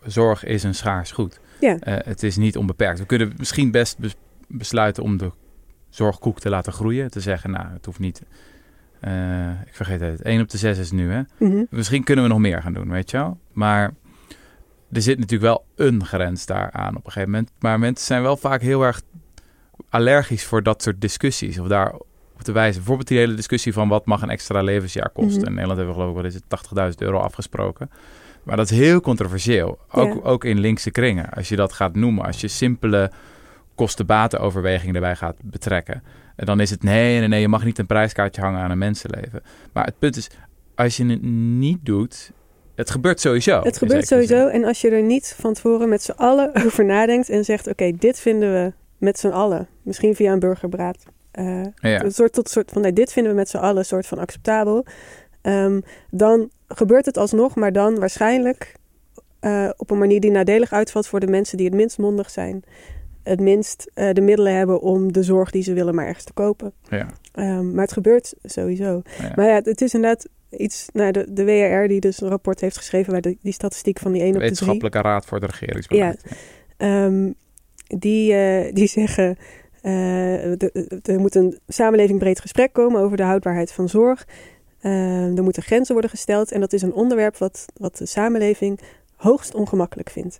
[0.07, 1.41] zorg is een schaars goed.
[1.61, 1.73] Ja.
[1.73, 2.99] Uh, het is niet onbeperkt.
[2.99, 3.99] We kunnen misschien best
[4.49, 5.31] besluiten om de
[5.89, 7.11] zorgkoek te laten groeien.
[7.11, 8.23] Te zeggen, nou, het hoeft niet...
[9.09, 10.23] Uh, ik vergeet het.
[10.23, 11.19] 1 op de 6 is nu, hè?
[11.19, 11.67] Mm -hmm.
[11.71, 13.39] Misschien kunnen we nog meer gaan doen, weet je wel?
[13.53, 13.95] Maar
[14.93, 17.51] er zit natuurlijk wel een grens daaraan op een gegeven moment.
[17.59, 19.03] Maar mensen zijn wel vaak heel erg
[19.89, 21.59] allergisch voor dat soort discussies.
[21.59, 21.95] Of daar
[22.45, 22.77] te wijzen.
[22.77, 25.39] Bijvoorbeeld die hele discussie van wat mag een extra levensjaar kosten.
[25.41, 25.47] Mhm.
[25.47, 27.91] In Nederland hebben we geloof ik is het 80.000 euro afgesproken.
[28.43, 29.79] Maar dat is heel controversieel.
[29.91, 30.21] Ook, Ja.
[30.23, 31.31] ook in linkse kringen.
[31.31, 32.25] Als je dat gaat noemen.
[32.25, 33.11] Als je simpele
[33.75, 36.03] kosten-baten-overwegingen erbij gaat betrekken.
[36.37, 38.79] En dan is het nee, nee, nee, je mag niet een prijskaartje hangen aan een
[38.79, 39.43] mensenleven.
[39.73, 40.31] Maar het punt is,
[40.75, 42.31] als je het niet doet,
[42.75, 43.63] het gebeurt sowieso.
[43.63, 44.47] Het gebeurt sowieso.
[44.49, 47.93] En als je er niet van tevoren met z'n allen over nadenkt en zegt: Oké,
[47.99, 49.69] dit vinden we met z'n allen.
[49.83, 51.05] Misschien via een burgerberaad.
[51.35, 51.63] Eh.
[51.75, 52.05] Ja.
[52.05, 54.19] Een soort tot soort van: nee, dit vinden we met z'n allen een soort van
[54.19, 54.85] acceptabel.
[55.43, 55.81] Ehm,
[56.11, 58.75] dan gebeurt het alsnog, maar dan waarschijnlijk
[59.41, 62.63] eh, op een manier die nadelig uitvalt voor de mensen die het minst mondig zijn.
[63.23, 66.33] Het minst eh, de middelen hebben om de zorg die ze willen maar ergens te
[66.33, 66.73] kopen.
[66.89, 67.07] Ja.
[67.33, 69.03] Ehm, maar het gebeurt sowieso.
[69.21, 69.33] Ja.
[69.35, 70.89] Maar ja, het is inderdaad iets.
[70.93, 74.13] Nou, de, de WRR die dus een rapport heeft geschreven bij de, die statistiek van
[74.13, 74.51] die 1 op de 3.
[74.51, 76.23] Wetenschappelijke Raad voor het Regeringsbeleid.
[76.77, 77.33] Ehm,
[77.87, 79.37] die, die zeggen.
[79.85, 84.27] Eh, er moet een samenleving breed gesprek komen over de houdbaarheid van zorg.
[84.81, 86.53] Ehm, er moeten grenzen worden gesteld.
[86.53, 88.81] En dat is een onderwerp wat, wat de samenleving
[89.17, 90.37] hoogst ongemakkelijk vindt.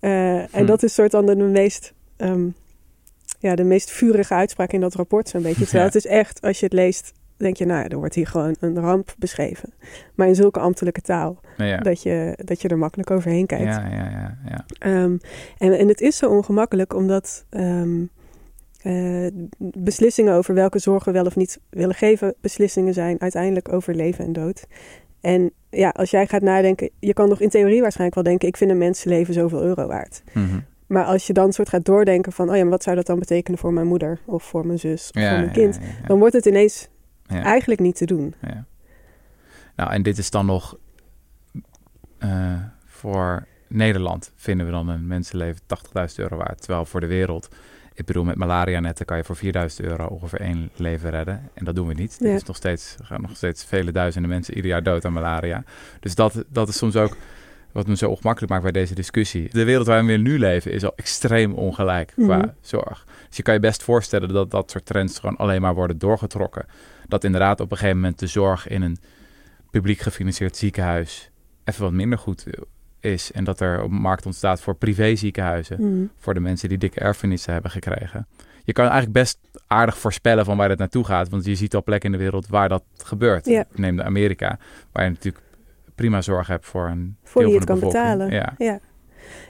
[0.00, 0.66] Eh, En Hm.
[0.66, 1.92] dat is soort dan de meest.
[2.16, 2.48] ehm,
[3.38, 5.62] ja, de meest vurige uitspraak in dat rapport, zo'n beetje.
[5.64, 5.90] Terwijl Ja.
[5.92, 8.56] het is echt, als je het leest, denk je, nou ja, er wordt hier gewoon
[8.60, 9.72] een ramp beschreven.
[10.14, 11.40] Maar in zulke ambtelijke taal.
[11.56, 11.76] Ja.
[11.78, 13.64] dat, je, dat je er makkelijk overheen kijkt.
[13.64, 14.64] Ja, ja, ja, ja.
[14.78, 15.16] Ehm,
[15.58, 18.02] en, en het is zo ongemakkelijk omdat ehm,
[18.84, 19.26] eh,
[19.58, 24.24] beslissingen over welke zorg we wel of niet willen geven, beslissingen zijn uiteindelijk over leven
[24.24, 24.66] en dood.
[25.20, 28.56] En ja, als jij gaat nadenken, je kan nog in theorie waarschijnlijk wel denken, ik
[28.56, 30.22] vind een mensenleven zoveel euro waard.
[30.32, 30.58] Mhm.
[30.86, 33.18] Maar als je dan soort gaat doordenken van, oh ja, maar wat zou dat dan
[33.18, 36.06] betekenen voor mijn moeder of voor mijn zus of Ja, voor mijn kind, ja, ja.
[36.06, 36.88] dan wordt het ineens
[37.26, 38.34] eigenlijk niet te doen.
[38.40, 38.64] Ja.
[39.76, 40.78] Nou, en dit is dan nog
[42.18, 45.60] eh, voor Nederland vinden we dan een mensenleven
[46.08, 46.60] 80.000 euro waard.
[46.60, 47.48] Terwijl voor de wereld,
[47.94, 49.42] ik bedoel met malaria netten kan je voor 4.000
[49.76, 51.48] euro ongeveer één leven redden.
[51.54, 52.16] En dat doen we niet.
[52.20, 52.26] Ja.
[52.28, 55.12] Er is nog steeds, er gaan nog steeds vele duizenden mensen ieder jaar dood aan
[55.12, 55.64] malaria.
[56.00, 57.16] Dus dat, dat is soms ook
[57.72, 59.48] wat me zo ongemakkelijk maakt bij deze discussie.
[59.50, 62.48] De wereld waarin we nu leven is al extreem ongelijk qua Mhm.
[62.60, 63.04] zorg.
[63.28, 66.66] Dus je kan je best voorstellen dat dat soort trends gewoon alleen maar worden doorgetrokken.
[67.08, 68.98] Dat inderdaad op een gegeven moment de zorg in een
[69.70, 71.30] publiek gefinancierd ziekenhuis
[71.64, 72.46] even wat minder goed
[73.04, 73.32] is.
[73.32, 75.76] En dat er een markt ontstaat voor privéziekenhuizen.
[75.80, 76.10] Mm.
[76.18, 78.26] Voor de mensen die dikke erfenissen hebben gekregen.
[78.64, 81.28] Je kan eigenlijk best aardig voorspellen van waar het naartoe gaat.
[81.28, 83.46] Want je ziet al plekken in de wereld waar dat gebeurt.
[83.46, 83.64] Ja.
[83.74, 84.58] Neem de Amerika,
[84.92, 85.44] waar je natuurlijk
[85.94, 88.12] prima zorg hebt voor een Voor deel het kan de bevolking.
[88.18, 88.32] betalen.
[88.32, 88.54] Ja.
[88.58, 88.78] Ja,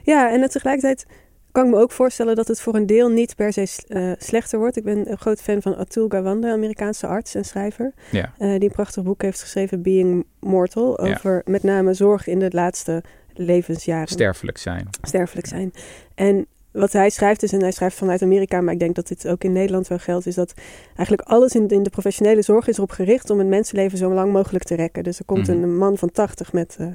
[0.03, 1.05] ja en het tegelijkertijd
[1.51, 4.59] kan ik me ook voorstellen dat het voor een deel niet per se eh, slechter
[4.59, 4.77] wordt.
[4.77, 7.93] Ik ben een groot fan van Atul Gawande, Amerikaanse arts en schrijver.
[8.11, 8.33] Ja.
[8.37, 11.05] eh, die een prachtig boek heeft geschreven, Being Mortal.
[11.05, 11.13] Ja.
[11.13, 13.03] Over met name zorg in de laatste
[13.35, 14.07] levensjaren.
[14.07, 14.87] sterfelijk zijn.
[15.01, 15.73] sterfelijk zijn.
[16.15, 19.27] En wat hij schrijft is, en hij schrijft vanuit Amerika, maar ik denk dat dit
[19.27, 20.53] ook in Nederland wel geldt, is dat
[20.95, 24.31] eigenlijk alles in, in de professionele zorg is erop gericht om het mensenleven zo lang
[24.31, 25.03] mogelijk te rekken.
[25.03, 25.63] Dus er komt Mhm.
[25.63, 26.87] een man van 80 met eh,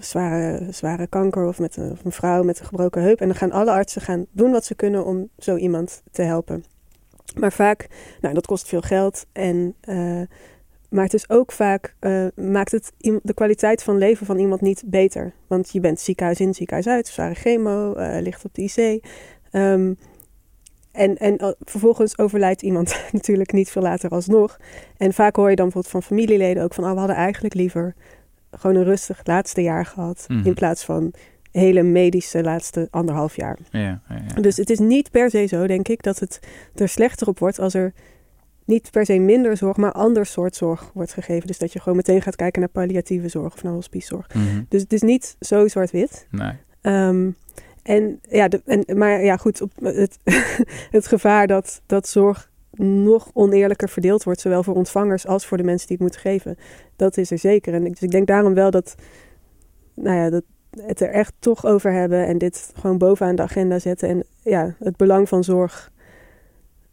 [0.00, 3.20] zware, zware kanker of met een, of een vrouw met een gebroken heup.
[3.20, 6.64] En dan gaan alle artsen gaan doen wat ze kunnen om zo iemand te helpen.
[7.38, 7.86] Maar vaak,
[8.20, 9.26] nou, dat kost veel geld.
[9.32, 10.20] En, eh,
[10.88, 14.82] maar het is ook vaak, eh, maakt het de kwaliteit van leven van iemand niet
[14.86, 15.32] beter.
[15.46, 19.04] Want je bent ziekenhuis in, ziekenhuis uit, zware chemo, eh, ligt op de IC.
[19.50, 19.94] Ehm,
[20.92, 24.58] en, en eh, vervolgens overlijdt iemand natuurlijk niet veel later alsnog.
[24.96, 26.84] En vaak hoor je dan bijvoorbeeld van familieleden ook van...
[26.84, 27.94] oh, we hadden eigenlijk liever
[28.50, 30.24] gewoon een rustig laatste jaar gehad...
[30.28, 30.46] Mhm.
[30.46, 31.12] in plaats van
[31.52, 33.58] hele medische laatste anderhalf jaar.
[33.70, 34.40] Ja, ja, ja.
[34.40, 36.40] Dus het is niet per se zo, denk ik, dat het
[36.74, 37.58] er slechter op wordt...
[37.58, 37.92] als er
[38.68, 41.46] niet per se minder zorg, maar ander soort zorg wordt gegeven.
[41.46, 44.34] Dus dat je gewoon meteen gaat kijken naar palliatieve zorg of naar hospicezorg.
[44.34, 44.62] Mhm.
[44.68, 46.26] Dus het is niet zo zwart-wit.
[46.30, 46.52] Nee.
[46.80, 47.30] Ehm,
[47.82, 50.18] en ja, de, en, maar ja, goed, op het,
[50.96, 52.50] het gevaar dat, dat zorg
[52.80, 56.56] nog oneerlijker verdeeld wordt, zowel voor ontvangers als voor de mensen die het moeten geven,
[56.96, 57.74] dat is er zeker.
[57.74, 58.94] En ik, dus ik denk daarom wel dat,
[59.94, 60.42] nou ja, dat
[60.80, 64.74] het er echt toch over hebben en dit gewoon bovenaan de agenda zetten en ja,
[64.78, 65.92] het belang van zorg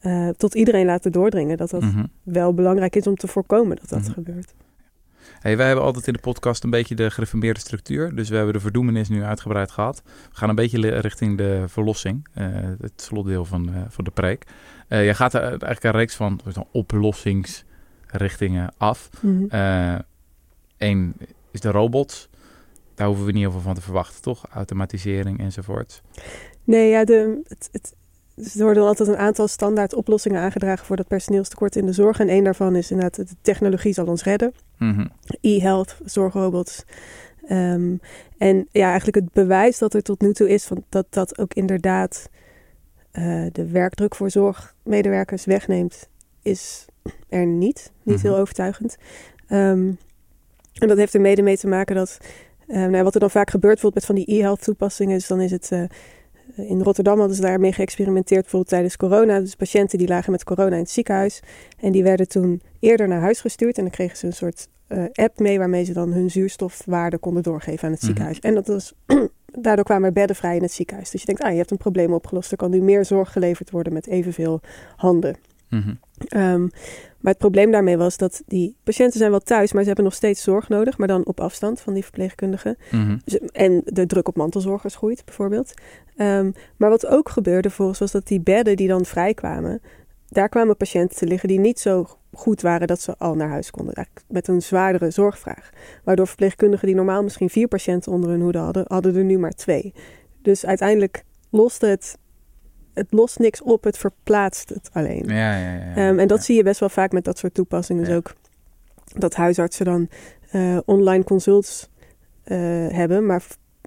[0.05, 1.57] eh, tot iedereen laten doordringen.
[1.57, 2.05] Dat dat Mhm.
[2.23, 4.11] wel belangrijk is om te voorkomen dat dat Mhm.
[4.11, 4.53] gebeurt.
[5.39, 8.15] Hey, wij hebben altijd in de podcast een beetje de gereformeerde structuur.
[8.15, 10.01] Dus we hebben de verdoemenis nu uitgebreid gehad.
[10.05, 12.27] We gaan een beetje richting de verlossing.
[12.33, 12.45] eh,
[12.81, 14.43] het slotdeel van, eh, van de preek.
[14.89, 16.65] Je gaat er eigenlijk een reeks van een
[18.07, 19.09] richtingen af.
[19.21, 19.99] Mhm.
[20.77, 21.13] Eén
[21.51, 22.29] is de robots.
[22.95, 24.45] Daar hoeven we niet heel veel van te verwachten, toch?
[24.49, 26.01] Automatisering enzovoort.
[26.63, 27.95] Nee, ja, de, het, het,
[28.35, 32.19] dus er worden altijd een aantal standaard oplossingen aangedragen voor dat personeelstekort in de zorg.
[32.19, 34.53] En één daarvan is inderdaad, de technologie zal ons redden.
[34.77, 35.05] Mhm.
[35.41, 36.83] E-health, zorgrobots.
[37.47, 37.95] Ehm,
[38.37, 41.53] en ja, eigenlijk het bewijs dat er tot nu toe is van dat dat ook
[41.53, 42.29] inderdaad
[43.11, 46.09] eh, de werkdruk voor zorgmedewerkers wegneemt,
[46.41, 46.85] is
[47.29, 47.91] er niet.
[48.03, 48.25] Niet Mhm.
[48.27, 48.97] heel overtuigend.
[49.47, 49.91] Ehm,
[50.73, 52.17] en dat heeft er mede mee te maken dat,
[52.67, 55.41] eh, nou, wat er dan vaak gebeurt bijvoorbeeld met van die e-health toepassingen, is dan
[55.41, 55.83] is het, eh,
[56.55, 59.39] in Rotterdam hadden ze daarmee geëxperimenteerd bijvoorbeeld tijdens corona.
[59.39, 61.39] Dus patiënten die lagen met corona in het ziekenhuis
[61.79, 65.03] en die werden toen eerder naar huis gestuurd en dan kregen ze een soort eh,
[65.13, 68.05] app mee waarmee ze dan hun zuurstofwaarde konden doorgeven aan het Mhm.
[68.05, 68.39] ziekenhuis.
[68.39, 68.93] En dat was,
[69.65, 71.09] daardoor kwamen er bedden vrij in het ziekenhuis.
[71.09, 72.51] Dus je denkt, ah, je hebt een probleem opgelost.
[72.51, 74.61] Er kan nu meer zorg geleverd worden met evenveel
[74.95, 75.35] handen.
[75.69, 75.93] Mhm.
[76.27, 76.61] Ehm,
[77.19, 80.13] maar het probleem daarmee was dat die patiënten zijn wel thuis, maar ze hebben nog
[80.13, 82.77] steeds zorg nodig, maar dan op afstand van die verpleegkundigen.
[82.91, 83.17] Mhm.
[83.51, 85.73] En de druk op mantelzorgers groeit bijvoorbeeld.
[86.15, 89.81] Ehm, maar wat ook gebeurde volgens was dat die bedden die dan vrijkwamen,
[90.29, 93.71] daar kwamen patiënten te liggen die niet zo goed waren dat ze al naar huis
[93.71, 93.93] konden.
[93.93, 95.69] Eigenlijk met een zwaardere zorgvraag.
[96.03, 99.53] Waardoor verpleegkundigen die normaal misschien vier patiënten onder hun hoede hadden, hadden er nu maar
[99.53, 99.93] twee.
[100.41, 102.17] Dus uiteindelijk loste het,
[102.95, 105.23] het lost niks op, het verplaatst het alleen.
[105.27, 105.95] Ja, ja, ja.
[105.95, 108.03] Ehm, en dat zie je best wel vaak met dat soort toepassingen.
[108.03, 108.33] Dus ook
[109.13, 110.09] dat huisartsen dan
[110.51, 111.89] eh, online consults
[112.43, 113.25] eh, hebben.
[113.25, 113.43] Maar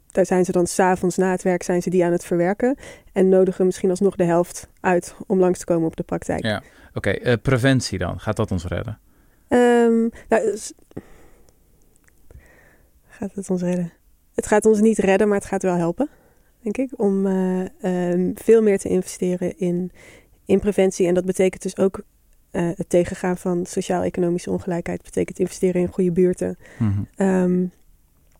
[0.06, 2.76] daar zijn ze dan s'avonds na het werk zijn ze die aan het verwerken.
[3.12, 6.44] En nodigen misschien alsnog de helft uit om langs te komen op de praktijk.
[6.44, 6.62] Ja.
[6.94, 8.20] Oké, eh, preventie dan.
[8.20, 8.98] Gaat dat ons redden?
[9.48, 10.58] Ehm, nou,
[13.08, 13.92] gaat het ons redden?
[14.34, 16.08] Het gaat ons niet redden, maar het gaat wel helpen,
[16.72, 17.00] denk ik.
[17.00, 19.92] Om eh, ehm, veel meer te investeren in,
[20.44, 21.06] in preventie.
[21.06, 22.00] En dat betekent dus ook
[22.50, 25.02] eh, het tegengaan van sociaal-economische ongelijkheid.
[25.02, 26.56] betekent investeren in goede buurten.
[26.78, 27.02] Mhm.
[27.14, 27.64] Ehm,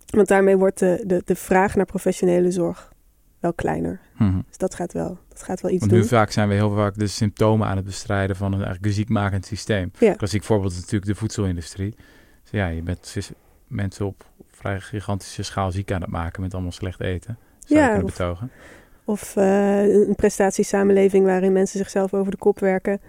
[0.07, 2.93] want daarmee wordt de, de, de vraag naar professionele zorg
[3.41, 4.01] wel kleiner.
[4.18, 4.41] Mhm.
[4.49, 6.01] Dus dat gaat wel, dat gaat wel iets Want doen.
[6.01, 8.93] nu vaak zijn we heel vaak de symptomen aan het bestrijden van een eigenlijk een
[8.93, 9.91] ziekmakend systeem.
[9.99, 10.14] Ja.
[10.14, 11.95] Klassiek voorbeeld is natuurlijk de voedselindustrie.
[12.43, 13.31] Dus ja, je bent
[13.66, 17.39] mensen op vrij gigantische schaal ziek aan het maken met allemaal slecht eten.
[17.69, 18.51] Zou Ja, of- betogen.
[19.05, 23.01] Of eh, een prestatiesamenleving waarin mensen zichzelf over de kop werken.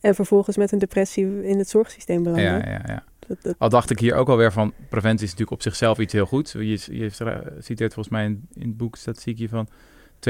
[0.00, 2.44] En vervolgens met een depressie in het zorgsysteem belanden.
[2.44, 3.04] Ja, ja, ja.
[3.26, 6.12] Dat, dat- Al dacht ik hier ook alweer van, preventie is natuurlijk op zichzelf iets
[6.12, 6.50] heel goed.
[6.50, 7.10] Je, je
[7.58, 9.68] citeert volgens mij in, in het boek statistiekje van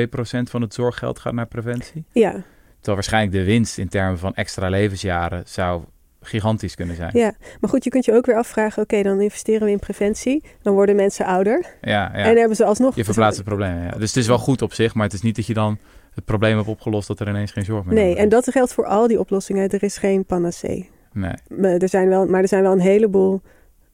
[0.00, 2.04] 2% van het zorggeld gaat naar preventie.
[2.12, 5.82] ja, Terwijl waarschijnlijk de winst in termen van extra levensjaren zou
[6.22, 7.10] gigantisch kunnen zijn.
[7.14, 8.82] ja, maar goed, je kunt je ook weer afvragen...
[8.82, 10.44] oké, dan investeren we in preventie.
[10.62, 11.64] Dan worden mensen ouder.
[11.80, 12.12] Ja, ja.
[12.12, 12.96] En hebben ze alsnog...
[12.96, 13.82] Je verplaatst het probleem.
[13.82, 13.90] Ja.
[13.90, 15.78] Dus het is wel goed op zich, maar het is niet dat je dan
[16.14, 18.30] het probleem hebt opgelost dat er ineens geen zorg meer Nee, nodig en is.
[18.30, 19.68] dat geldt voor al die oplossingen.
[19.68, 20.90] Er is geen panacee.
[21.12, 21.34] Nee.
[21.48, 23.40] Maar er zijn wel, maar er zijn wel een heleboel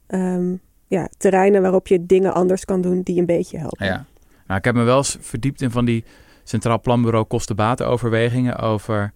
[0.06, 0.54] ehm,
[0.86, 1.62] ja, terreinen...
[1.62, 3.86] waarop je dingen anders kan doen die een beetje helpen.
[3.86, 4.04] Ja.
[4.46, 6.04] Nou, ik heb me wel eens verdiept in van die
[6.44, 9.12] Centraal Planbureau kostenbatenoverwegingen over,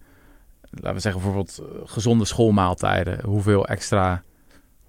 [0.73, 3.25] laten we zeggen bijvoorbeeld eh, gezonde schoolmaaltijden.
[3.25, 4.23] Hoeveel extra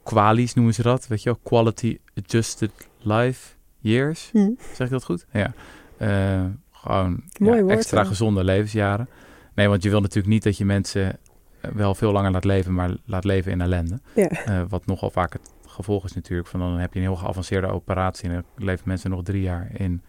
[0.02, 1.06] kwalies noemen ze dat?
[1.06, 1.38] Weet je wel?
[1.42, 4.28] Quality Adjusted Life Years.
[4.32, 4.50] Hm.
[4.72, 5.26] Zeg ik dat goed?
[5.32, 5.52] Ja.
[5.96, 9.08] Eh, gewoon Mooi ja, woord, extra gezonde levensjaren.
[9.54, 11.18] Nee, want je wil natuurlijk niet dat je mensen
[11.60, 14.00] eh, wel veel langer laat leven, maar laat leven in ellende.
[14.14, 14.66] Ja.
[14.68, 16.48] Wat nogal vaak het gevolg is natuurlijk.
[16.48, 19.70] Van dan heb je een heel geavanceerde operatie en dan leven mensen nog drie jaar
[19.72, 20.02] in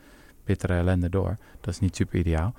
[0.45, 1.37] bittere ellende door.
[1.61, 2.53] Dat is niet super ideaal.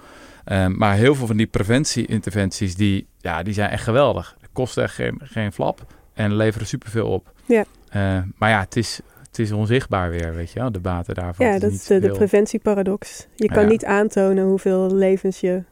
[0.45, 4.37] Eh, maar heel veel van die preventieinterventies, die, ja, die zijn echt geweldig.
[4.39, 7.33] Die kosten echt geen, geen flap en leveren superveel op.
[7.47, 7.65] Ja.
[7.89, 11.47] Eh, maar ja, het is, het is onzichtbaar weer, weet je wel, de baten daarvan.
[11.47, 13.27] Ja, dat is de, preventieparadox.
[13.35, 13.69] Je kan Ja.
[13.69, 15.63] niet aantonen hoeveel levens je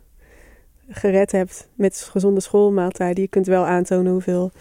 [0.88, 3.22] gered hebt met gezonde schoolmaaltijden.
[3.22, 4.52] Je kunt wel aantonen hoeveel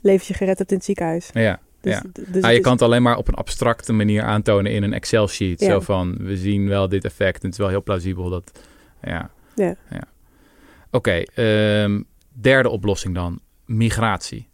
[0.00, 1.30] levens je gered hebt in het ziekenhuis.
[1.32, 2.02] Ja, Dus, Ja.
[2.14, 4.82] dus Ah, het je is- kan het alleen maar op een abstracte manier aantonen in
[4.82, 5.60] een Excel-sheet.
[5.60, 5.66] Ja.
[5.70, 7.34] Zo van, we zien wel dit effect.
[7.40, 8.52] En het is wel heel plausibel dat...
[9.02, 9.30] Ja.
[9.54, 9.74] Ja.
[10.90, 12.02] Oké, ehm,
[12.32, 13.40] derde oplossing dan.
[13.66, 14.48] Migratie.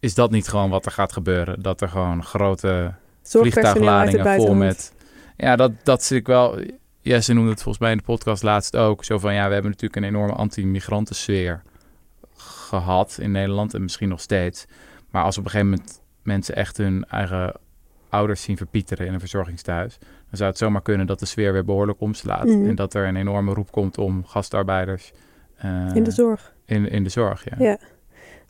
[0.00, 1.62] Is dat niet gewoon wat er gaat gebeuren?
[1.62, 4.92] Dat er gewoon grote vliegtuigladingen vol met...
[5.36, 6.58] Ja, dat, dat zit ik wel...
[7.00, 9.04] Jesse noemde het volgens mij in de podcast laatst ook.
[9.04, 11.62] Zo van, ja, we hebben natuurlijk een enorme anti-migrantensfeer
[12.36, 13.74] gehad in Nederland.
[13.74, 14.66] En misschien nog steeds.
[15.10, 17.54] Maar als op een gegeven moment mensen echt hun eigen
[18.08, 19.98] ouders zien verpieteren in een verzorgingstehuis...
[20.00, 22.44] dan zou het zomaar kunnen dat de sfeer weer behoorlijk omslaat.
[22.46, 22.68] Mhm.
[22.68, 25.12] En dat er een enorme roep komt om gastarbeiders...
[25.56, 26.54] eh, In de zorg.
[26.64, 27.56] in, in de zorg, ja.
[27.58, 27.78] Ja.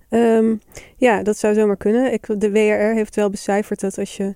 [0.08, 0.54] Ehm,
[0.96, 2.12] ja, dat zou zomaar kunnen.
[2.12, 4.34] Ik, de WRR heeft wel becijferd dat als je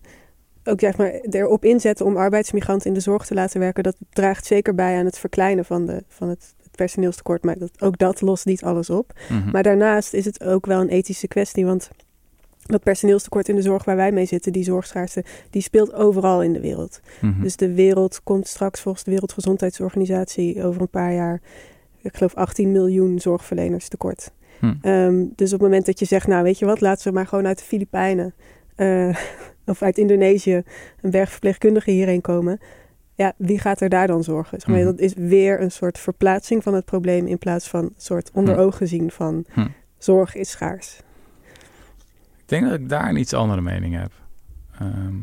[0.65, 4.47] ook zeg maar, erop inzet om arbeidsmigranten in de zorg te laten werken, dat draagt
[4.47, 7.45] zeker bij aan het verkleinen van, de, van het, het personeelstekort.
[7.45, 9.13] Maar dat, ook dat lost niet alles op.
[9.29, 9.51] Mhm.
[9.51, 11.67] Maar daarnaast is het ook wel een ethische kwestie.
[11.67, 11.91] Want
[12.73, 16.53] dat personeelstekort in de zorg waar wij mee zitten, die zorgschaarste, die speelt overal in
[16.53, 17.01] de wereld.
[17.21, 17.43] Mhm.
[17.43, 21.41] Dus de wereld komt straks volgens de Wereldgezondheidsorganisatie over een paar jaar,
[22.03, 24.33] ik geloof 18 miljoen zorgverleners tekort.
[24.61, 24.75] Hm.
[24.83, 27.27] Ehm, dus op het moment dat je zegt, nou weet je wat, laten we maar
[27.27, 28.35] gewoon uit de Filipijnen
[28.77, 29.17] eh,
[29.67, 30.63] of uit Indonesië
[31.01, 32.59] een berg verpleegkundigen hierheen komen.
[33.15, 34.61] Ja, wie gaat er daar dan zorgen?
[34.61, 34.87] Zeg maar, Mhm.
[34.87, 38.55] Dat is weer een soort verplaatsing van het probleem in plaats van een soort onder
[38.55, 38.61] Hm.
[38.61, 39.67] ogen zien van Hm.
[39.99, 41.01] zorg is schaars.
[42.47, 44.13] Ik denk dat ik daar een iets andere mening heb.
[44.79, 45.15] Ehm,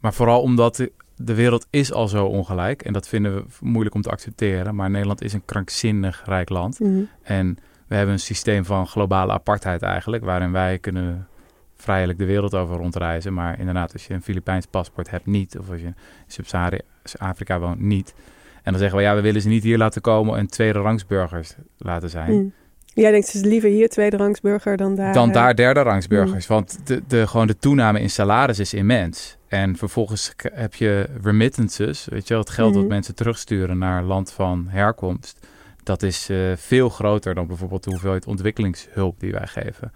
[0.00, 2.82] maar vooral omdat de, de wereld is al zo ongelijk.
[2.82, 4.74] En dat vinden we moeilijk om te accepteren.
[4.74, 6.80] Maar Nederland is een krankzinnig rijk land.
[6.80, 7.02] Mhm.
[7.22, 10.24] En we hebben een systeem van globale apartheid eigenlijk.
[10.24, 11.28] Waarin wij kunnen
[11.76, 13.34] vrijelijk de wereld over rondreizen.
[13.34, 15.58] Maar inderdaad, als je een Filipijns paspoort hebt, niet.
[15.58, 15.96] Of als je in
[16.26, 18.14] Sub-Sahara-Afrika woont, niet.
[18.62, 21.54] En dan zeggen we, ja, we willen ze niet hier laten komen en tweede rangsburgers
[21.78, 22.32] laten zijn.
[22.32, 22.52] Mm.
[22.94, 25.12] Jij denkt dus liever hier tweede rangsburger dan daar.
[25.12, 26.46] dan eh, daar derde rangsburgers.
[26.46, 29.36] Want de, de, gewoon de toename in salaris is immens.
[29.48, 32.92] En vervolgens heb je remittances, weet je wel, het geld dat Mhm.
[32.92, 35.46] mensen terugsturen naar land van herkomst.
[35.82, 39.92] Dat is eh, veel groter dan bijvoorbeeld de hoeveelheid ontwikkelingshulp die wij geven.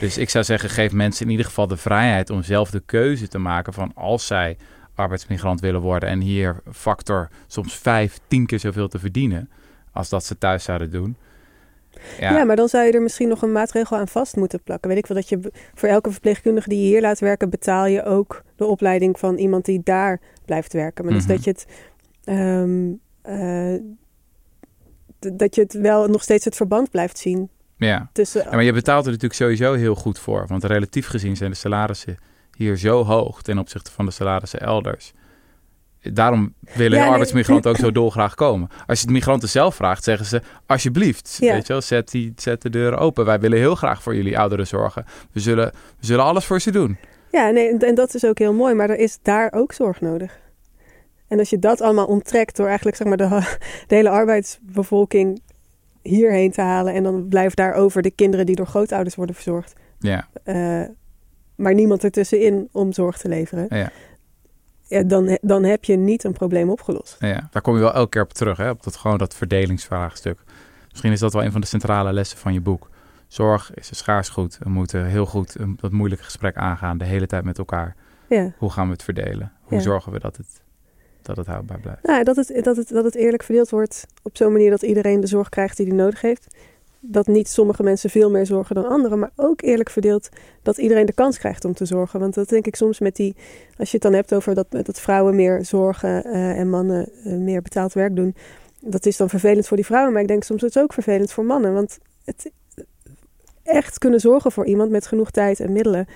[0.00, 3.28] Dus ik zou zeggen, geef mensen in ieder geval de vrijheid om zelf de keuze
[3.28, 4.56] te maken van als zij
[4.94, 9.50] arbeidsmigrant willen worden en hier factor soms vijf, tien keer zoveel te verdienen
[9.92, 11.16] als dat ze thuis zouden doen.
[12.20, 12.44] Ja.
[12.44, 14.88] maar dan zou je er misschien nog een maatregel aan vast moeten plakken.
[14.88, 18.04] Weet ik wel dat je voor elke verpleegkundige die je hier laat werken, betaal je
[18.04, 21.04] ook de opleiding van iemand die daar blijft werken.
[21.04, 21.26] Maar Mhm.
[21.26, 21.66] dus dat je het.
[22.24, 22.92] ehm,
[23.22, 23.80] eh,
[25.36, 28.10] dat je het wel nog steeds het verband blijft zien ja.
[28.12, 28.42] tussen.
[28.44, 30.44] Ja, maar je betaalt er natuurlijk sowieso heel goed voor.
[30.46, 32.16] Want relatief gezien zijn de salarissen
[32.56, 35.12] hier zo hoog ten opzichte van de salarissen elders.
[36.02, 37.12] Daarom willen Ja, nee.
[37.12, 38.68] arbeidsmigranten ook zo dolgraag komen.
[38.86, 41.52] Als je de migranten zelf vraagt, zeggen ze alsjeblieft, Ja.
[41.52, 43.24] weet je wel, zet, die, zet de deuren open.
[43.24, 45.04] Wij willen heel graag voor jullie ouderen zorgen.
[45.32, 45.66] We zullen,
[46.00, 46.96] we zullen alles voor ze doen.
[47.30, 50.38] Ja, nee, en- dat is ook heel mooi, maar er is daar ook zorg nodig.
[51.28, 53.28] En als je dat allemaal onttrekt door eigenlijk zeg maar, de,
[53.86, 55.40] de hele arbeidsbevolking
[56.02, 59.72] hierheen te halen en dan blijft daar over de kinderen die door grootouders worden verzorgd,
[59.98, 60.82] Ja, eh,
[61.54, 63.90] maar niemand ertussenin om zorg te leveren, ja,
[64.88, 67.16] ja, dan, dan heb je niet een probleem opgelost.
[67.20, 67.48] ja.
[67.50, 68.70] Daar kom je wel elke keer op terug, hè?
[68.70, 70.38] op dat, gewoon dat verdelingsvraagstuk.
[70.90, 72.88] Misschien is dat wel een van de centrale lessen van je boek.
[73.28, 74.58] Zorg is een schaars goed.
[74.62, 77.94] We moeten heel goed een, dat moeilijke gesprek aangaan, de hele tijd met elkaar.
[78.28, 78.52] Ja.
[78.58, 79.52] Hoe gaan we het verdelen?
[79.62, 79.82] Hoe Ja.
[79.84, 80.60] zorgen we dat het,
[81.22, 82.02] dat het houdbaar blijft?
[82.02, 85.20] Nou, dat, het, dat, het, dat het eerlijk verdeeld wordt op zo'n manier dat iedereen
[85.20, 86.56] de zorg krijgt die hij nodig heeft.
[87.00, 90.28] Dat niet sommige mensen veel meer zorgen dan anderen, maar ook eerlijk verdeeld
[90.62, 92.20] dat iedereen de kans krijgt om te zorgen.
[92.20, 93.36] Want dat denk ik soms met die,
[93.76, 97.32] als je het dan hebt over dat, dat vrouwen meer zorgen eh, en mannen eh,
[97.32, 98.34] meer betaald werk doen.
[98.80, 101.32] Dat is dan vervelend voor die vrouwen, maar ik denk soms is het ook vervelend
[101.32, 101.74] voor mannen.
[101.74, 102.50] Want het
[103.62, 106.06] echt kunnen zorgen voor iemand met genoeg tijd en middelen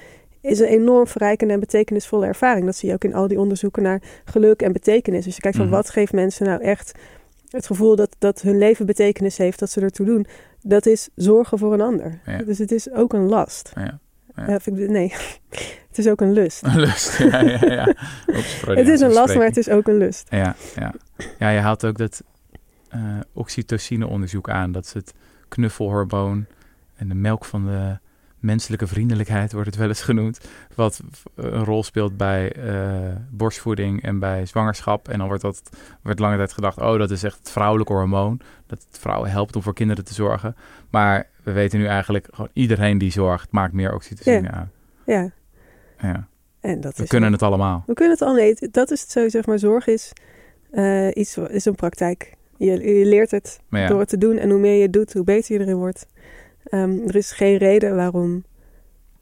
[0.41, 2.65] is een enorm verrijkende en betekenisvolle ervaring.
[2.67, 5.25] Dat zie je ook in al die onderzoeken naar geluk en betekenis.
[5.25, 5.75] Dus je kijkt van Mhm.
[5.75, 6.93] wat geeft mensen nou echt
[7.53, 10.27] het gevoel dat, dat hun leven betekenis heeft, dat ze ertoe doen.
[10.61, 12.21] Dat is zorgen voor een ander.
[12.27, 12.39] Ja.
[12.39, 13.73] Dus het is ook een last.
[13.75, 13.99] Ja.
[14.37, 14.59] Ja.
[14.65, 15.13] Nee,
[15.89, 16.63] het is ook een lust.
[16.63, 17.19] Een lust.
[17.19, 17.87] Ja, ja, ja.
[18.37, 20.27] Oeps, Het is een last, maar het is ook een lust.
[20.31, 20.95] Ja, ja.
[21.39, 22.23] ja, je haalt ook dat
[22.89, 24.73] eh oxytocine-onderzoek aan.
[24.73, 25.15] Dat is het
[25.49, 26.47] knuffelhormoon
[26.95, 27.99] en de melk van de
[28.43, 30.41] menselijke vriendelijkheid, wordt het wel eens genoemd.
[30.75, 31.01] Wat
[31.35, 35.09] een rol speelt bij eh, borstvoeding en bij zwangerschap.
[35.09, 35.63] En dan wordt dat
[36.03, 38.41] wordt lange tijd gedacht, oh, dat is echt het vrouwelijke hormoon.
[38.67, 40.57] Dat het vrouwen helpt om voor kinderen te zorgen.
[40.91, 44.71] Maar we weten nu eigenlijk, gewoon iedereen die zorgt, maakt meer oxytocine aan.
[45.07, 45.31] Ja,
[46.01, 46.27] Ja.
[46.61, 47.83] en dat We is kunnen het allemaal.
[47.87, 49.59] We kunnen het al nee, dat is het zo, zeg maar.
[49.59, 50.13] Zorg is
[50.71, 52.35] eh, iets, is een praktijk.
[52.57, 54.37] Je, je leert het ja, door het te doen.
[54.37, 56.07] En hoe meer je het doet, hoe beter je erin wordt.
[56.65, 58.45] Ehm, er is geen reden waarom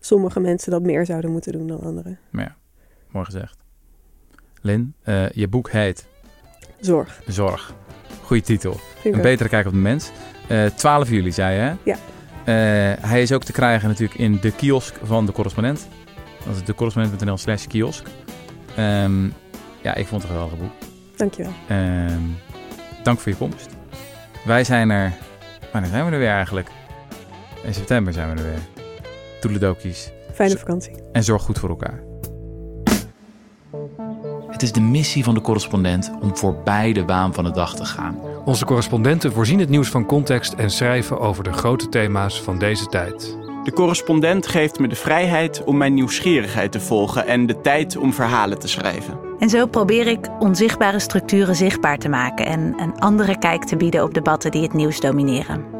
[0.01, 2.19] sommige mensen dat meer zouden moeten doen dan anderen.
[2.31, 2.57] maar ja,
[3.11, 3.59] mooi gezegd.
[4.61, 6.07] Lin, eh, je boek heet
[6.81, 7.23] Zorg.
[7.27, 7.75] Zorg.
[8.23, 8.77] Goeie titel.
[9.01, 10.11] Vind Een betere kijk op de mens.
[10.49, 11.75] Eh 12 juli, zei je, hè?
[11.83, 11.97] Ja.
[12.45, 15.89] Eh, hij is ook te krijgen natuurlijk in de kiosk van de correspondent.
[16.47, 18.07] Dat is decorrespondent.nl slash kiosk.
[18.77, 19.25] Ehm,
[19.83, 20.73] ja, ik vond het een geweldig boek.
[21.17, 21.53] Dankjewel.
[21.69, 22.23] Ehm,
[23.03, 23.77] dank voor je komst.
[24.45, 25.13] Wij zijn er...
[25.73, 26.69] Wanneer zijn we er weer eigenlijk?
[27.65, 28.61] In september zijn we er weer.
[29.41, 30.11] Toeledokies.
[30.35, 30.93] Fijne vakantie.
[31.13, 32.03] En zorg goed voor elkaar.
[34.51, 37.85] Het is de missie van de correspondent om voorbij de waan van de dag te
[37.85, 38.19] gaan.
[38.45, 42.87] Onze correspondenten voorzien het nieuws van context en schrijven over de grote thema's van deze
[42.87, 43.39] tijd.
[43.65, 48.13] De correspondent geeft me de vrijheid om mijn nieuwsgierigheid te volgen en de tijd om
[48.13, 49.19] verhalen te schrijven.
[49.39, 54.03] En zo probeer ik onzichtbare structuren zichtbaar te maken en een andere kijk te bieden
[54.03, 55.80] op debatten die het nieuws domineren.